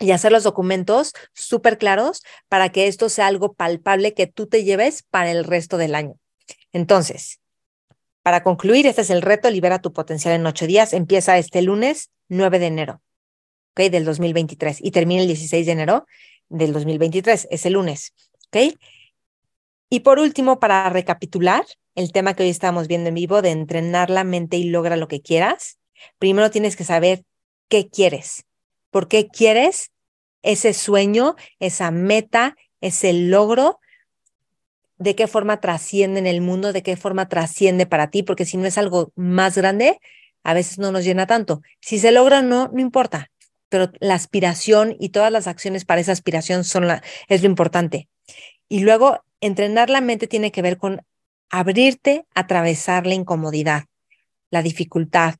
y 0.00 0.10
hacer 0.10 0.32
los 0.32 0.42
documentos 0.42 1.12
súper 1.32 1.78
claros 1.78 2.22
para 2.48 2.70
que 2.70 2.86
esto 2.86 3.08
sea 3.08 3.26
algo 3.26 3.54
palpable 3.54 4.14
que 4.14 4.26
tú 4.26 4.46
te 4.46 4.64
lleves 4.64 5.04
para 5.04 5.30
el 5.30 5.44
resto 5.44 5.76
del 5.76 5.94
año. 5.94 6.14
Entonces, 6.72 7.40
para 8.22 8.42
concluir, 8.42 8.86
este 8.86 9.02
es 9.02 9.10
el 9.10 9.22
reto, 9.22 9.50
libera 9.50 9.80
tu 9.80 9.92
potencial 9.92 10.34
en 10.34 10.46
ocho 10.46 10.66
días. 10.66 10.92
Empieza 10.92 11.38
este 11.38 11.62
lunes 11.62 12.10
9 12.28 12.58
de 12.58 12.66
enero, 12.66 13.02
¿ok? 13.72 13.90
Del 13.90 14.04
2023 14.04 14.78
y 14.82 14.90
termina 14.90 15.22
el 15.22 15.28
16 15.28 15.66
de 15.66 15.72
enero 15.72 16.06
del 16.48 16.72
2023, 16.72 17.48
es 17.50 17.66
el 17.66 17.74
lunes, 17.74 18.14
¿ok? 18.48 18.74
Y 19.90 20.00
por 20.00 20.18
último, 20.18 20.58
para 20.58 20.88
recapitular 20.88 21.64
el 21.94 22.12
tema 22.12 22.34
que 22.34 22.42
hoy 22.42 22.50
estamos 22.50 22.88
viendo 22.88 23.08
en 23.08 23.14
vivo 23.14 23.42
de 23.42 23.50
entrenar 23.50 24.10
la 24.10 24.24
mente 24.24 24.56
y 24.56 24.64
logra 24.64 24.96
lo 24.96 25.06
que 25.06 25.20
quieras, 25.20 25.78
primero 26.18 26.50
tienes 26.50 26.76
que 26.76 26.84
saber 26.84 27.22
qué 27.68 27.88
quieres, 27.88 28.44
por 28.94 29.08
qué 29.08 29.26
quieres 29.26 29.90
ese 30.44 30.72
sueño, 30.72 31.34
esa 31.58 31.90
meta, 31.90 32.56
ese 32.80 33.12
logro, 33.12 33.80
de 34.98 35.16
qué 35.16 35.26
forma 35.26 35.60
trasciende 35.60 36.20
en 36.20 36.28
el 36.28 36.40
mundo, 36.40 36.72
de 36.72 36.84
qué 36.84 36.96
forma 36.96 37.28
trasciende 37.28 37.86
para 37.86 38.10
ti, 38.10 38.22
porque 38.22 38.44
si 38.44 38.56
no 38.56 38.66
es 38.66 38.78
algo 38.78 39.10
más 39.16 39.58
grande, 39.58 39.98
a 40.44 40.54
veces 40.54 40.78
no 40.78 40.92
nos 40.92 41.02
llena 41.04 41.26
tanto. 41.26 41.60
Si 41.80 41.98
se 41.98 42.12
logra 42.12 42.38
o 42.38 42.42
no, 42.42 42.70
no 42.72 42.78
importa, 42.80 43.32
pero 43.68 43.90
la 43.98 44.14
aspiración 44.14 44.94
y 45.00 45.08
todas 45.08 45.32
las 45.32 45.48
acciones 45.48 45.84
para 45.84 46.00
esa 46.00 46.12
aspiración 46.12 46.62
son 46.62 46.86
es 47.26 47.42
lo 47.42 47.48
importante. 47.48 48.08
Y 48.68 48.84
luego, 48.84 49.24
entrenar 49.40 49.90
la 49.90 50.02
mente 50.02 50.28
tiene 50.28 50.52
que 50.52 50.62
ver 50.62 50.78
con 50.78 51.02
abrirte 51.50 52.26
atravesar 52.32 53.08
la 53.08 53.14
incomodidad, 53.14 53.86
la 54.50 54.62
dificultad, 54.62 55.34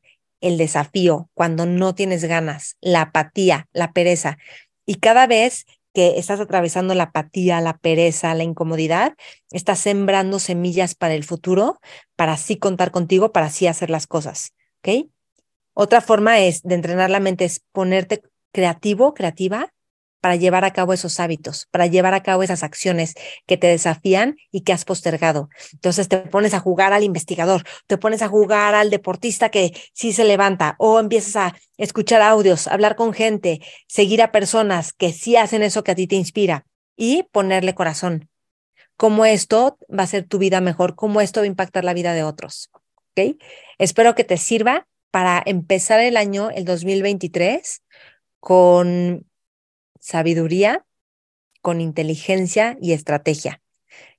el 0.44 0.58
desafío, 0.58 1.30
cuando 1.34 1.66
no 1.66 1.94
tienes 1.94 2.24
ganas, 2.24 2.76
la 2.80 3.02
apatía, 3.02 3.68
la 3.72 3.92
pereza. 3.92 4.38
Y 4.86 4.96
cada 4.96 5.26
vez 5.26 5.66
que 5.92 6.18
estás 6.18 6.40
atravesando 6.40 6.94
la 6.94 7.04
apatía, 7.04 7.60
la 7.60 7.78
pereza, 7.78 8.34
la 8.34 8.44
incomodidad, 8.44 9.14
estás 9.50 9.80
sembrando 9.80 10.38
semillas 10.38 10.94
para 10.94 11.14
el 11.14 11.24
futuro, 11.24 11.80
para 12.16 12.34
así 12.34 12.56
contar 12.56 12.90
contigo, 12.90 13.32
para 13.32 13.46
así 13.46 13.66
hacer 13.66 13.90
las 13.90 14.06
cosas. 14.06 14.52
¿Ok? 14.78 15.08
Otra 15.72 16.00
forma 16.00 16.38
es 16.40 16.62
de 16.62 16.76
entrenar 16.76 17.10
la 17.10 17.20
mente 17.20 17.44
es 17.44 17.60
ponerte 17.72 18.22
creativo, 18.52 19.14
creativa 19.14 19.73
para 20.24 20.36
llevar 20.36 20.64
a 20.64 20.72
cabo 20.72 20.94
esos 20.94 21.20
hábitos, 21.20 21.68
para 21.70 21.86
llevar 21.86 22.14
a 22.14 22.22
cabo 22.22 22.42
esas 22.42 22.62
acciones 22.62 23.12
que 23.44 23.58
te 23.58 23.66
desafían 23.66 24.38
y 24.50 24.62
que 24.62 24.72
has 24.72 24.86
postergado. 24.86 25.50
Entonces 25.74 26.08
te 26.08 26.16
pones 26.16 26.54
a 26.54 26.60
jugar 26.60 26.94
al 26.94 27.02
investigador, 27.02 27.64
te 27.86 27.98
pones 27.98 28.22
a 28.22 28.28
jugar 28.28 28.74
al 28.74 28.88
deportista 28.88 29.50
que 29.50 29.78
sí 29.92 30.14
se 30.14 30.24
levanta 30.24 30.76
o 30.78 30.98
empiezas 30.98 31.36
a 31.36 31.56
escuchar 31.76 32.22
audios, 32.22 32.68
hablar 32.68 32.96
con 32.96 33.12
gente, 33.12 33.60
seguir 33.86 34.22
a 34.22 34.32
personas 34.32 34.94
que 34.94 35.12
sí 35.12 35.36
hacen 35.36 35.62
eso 35.62 35.84
que 35.84 35.90
a 35.90 35.94
ti 35.94 36.06
te 36.06 36.16
inspira 36.16 36.64
y 36.96 37.24
ponerle 37.24 37.74
corazón. 37.74 38.30
Cómo 38.96 39.26
esto 39.26 39.76
va 39.94 40.04
a 40.04 40.06
ser 40.06 40.26
tu 40.26 40.38
vida 40.38 40.62
mejor, 40.62 40.94
cómo 40.94 41.20
esto 41.20 41.40
va 41.40 41.44
a 41.44 41.48
impactar 41.48 41.84
la 41.84 41.92
vida 41.92 42.14
de 42.14 42.22
otros. 42.22 42.70
Espero 43.76 44.14
que 44.14 44.24
te 44.24 44.38
sirva 44.38 44.86
para 45.10 45.42
empezar 45.44 46.00
el 46.00 46.16
año, 46.16 46.48
el 46.48 46.64
2023, 46.64 47.82
con 48.40 49.26
sabiduría, 50.04 50.84
con 51.62 51.80
inteligencia 51.80 52.76
y 52.78 52.92
estrategia. 52.92 53.62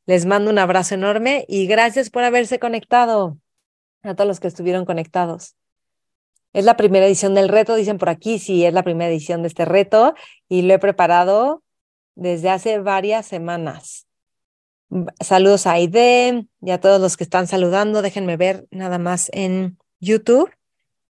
Les 0.07 0.25
mando 0.25 0.49
un 0.49 0.57
abrazo 0.57 0.95
enorme 0.95 1.45
y 1.47 1.67
gracias 1.67 2.09
por 2.09 2.23
haberse 2.23 2.57
conectado 2.57 3.37
a 4.01 4.15
todos 4.15 4.27
los 4.27 4.39
que 4.39 4.47
estuvieron 4.47 4.85
conectados. 4.85 5.55
Es 6.53 6.65
la 6.65 6.75
primera 6.75 7.05
edición 7.05 7.35
del 7.35 7.49
reto, 7.49 7.75
dicen 7.75 7.99
por 7.99 8.09
aquí, 8.09 8.39
sí, 8.39 8.65
es 8.65 8.73
la 8.73 8.81
primera 8.81 9.11
edición 9.11 9.43
de 9.43 9.47
este 9.47 9.63
reto 9.63 10.15
y 10.49 10.63
lo 10.63 10.73
he 10.73 10.79
preparado 10.79 11.61
desde 12.15 12.49
hace 12.49 12.79
varias 12.79 13.27
semanas. 13.27 14.07
Saludos 15.19 15.67
a 15.67 15.73
Aide 15.73 16.47
y 16.61 16.71
a 16.71 16.79
todos 16.79 16.99
los 16.99 17.15
que 17.15 17.23
están 17.23 17.45
saludando. 17.45 18.01
Déjenme 18.01 18.37
ver 18.37 18.65
nada 18.71 18.97
más 18.97 19.29
en 19.33 19.77
YouTube, 19.99 20.49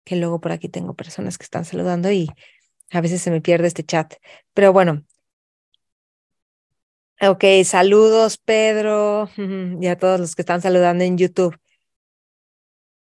que 0.05 0.17
luego 0.17 0.41
por 0.41 0.53
aquí 0.53 0.71
tengo 0.71 0.95
personas 0.95 1.37
que 1.37 1.45
están 1.45 1.67
saludando 1.67 2.11
y 2.11 2.31
a 2.93 3.01
veces 3.01 3.23
se 3.23 3.31
me 3.31 3.41
pierde 3.41 3.67
este 3.67 3.85
chat. 3.85 4.15
Pero 4.55 4.73
bueno. 4.73 5.05
Ok, 7.21 7.45
saludos 7.65 8.37
Pedro 8.39 9.31
y 9.81 9.87
a 9.87 9.97
todos 9.97 10.21
los 10.21 10.35
que 10.35 10.43
están 10.43 10.61
saludando 10.61 11.05
en 11.05 11.17
YouTube. 11.19 11.57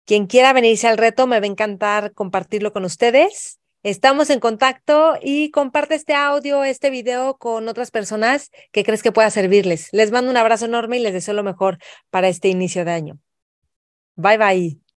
Quien 0.05 0.25
quiera 0.25 0.53
venirse 0.53 0.87
al 0.87 0.97
reto, 0.97 1.27
me 1.27 1.39
va 1.39 1.45
a 1.45 1.49
encantar 1.49 2.13
compartirlo 2.13 2.73
con 2.73 2.83
ustedes. 2.83 3.59
Estamos 3.83 4.29
en 4.31 4.39
contacto 4.39 5.15
y 5.21 5.51
comparte 5.51 5.95
este 5.95 6.13
audio, 6.15 6.63
este 6.63 6.89
video 6.89 7.37
con 7.37 7.67
otras 7.69 7.91
personas 7.91 8.49
que 8.71 8.83
crees 8.83 9.03
que 9.03 9.11
pueda 9.11 9.29
servirles. 9.29 9.87
Les 9.93 10.11
mando 10.11 10.31
un 10.31 10.37
abrazo 10.37 10.65
enorme 10.65 10.97
y 10.97 11.01
les 11.01 11.13
deseo 11.13 11.33
lo 11.35 11.43
mejor 11.43 11.77
para 12.09 12.27
este 12.27 12.49
inicio 12.49 12.83
de 12.83 12.91
año. 12.91 13.19
Bye 14.15 14.37
bye. 14.37 14.88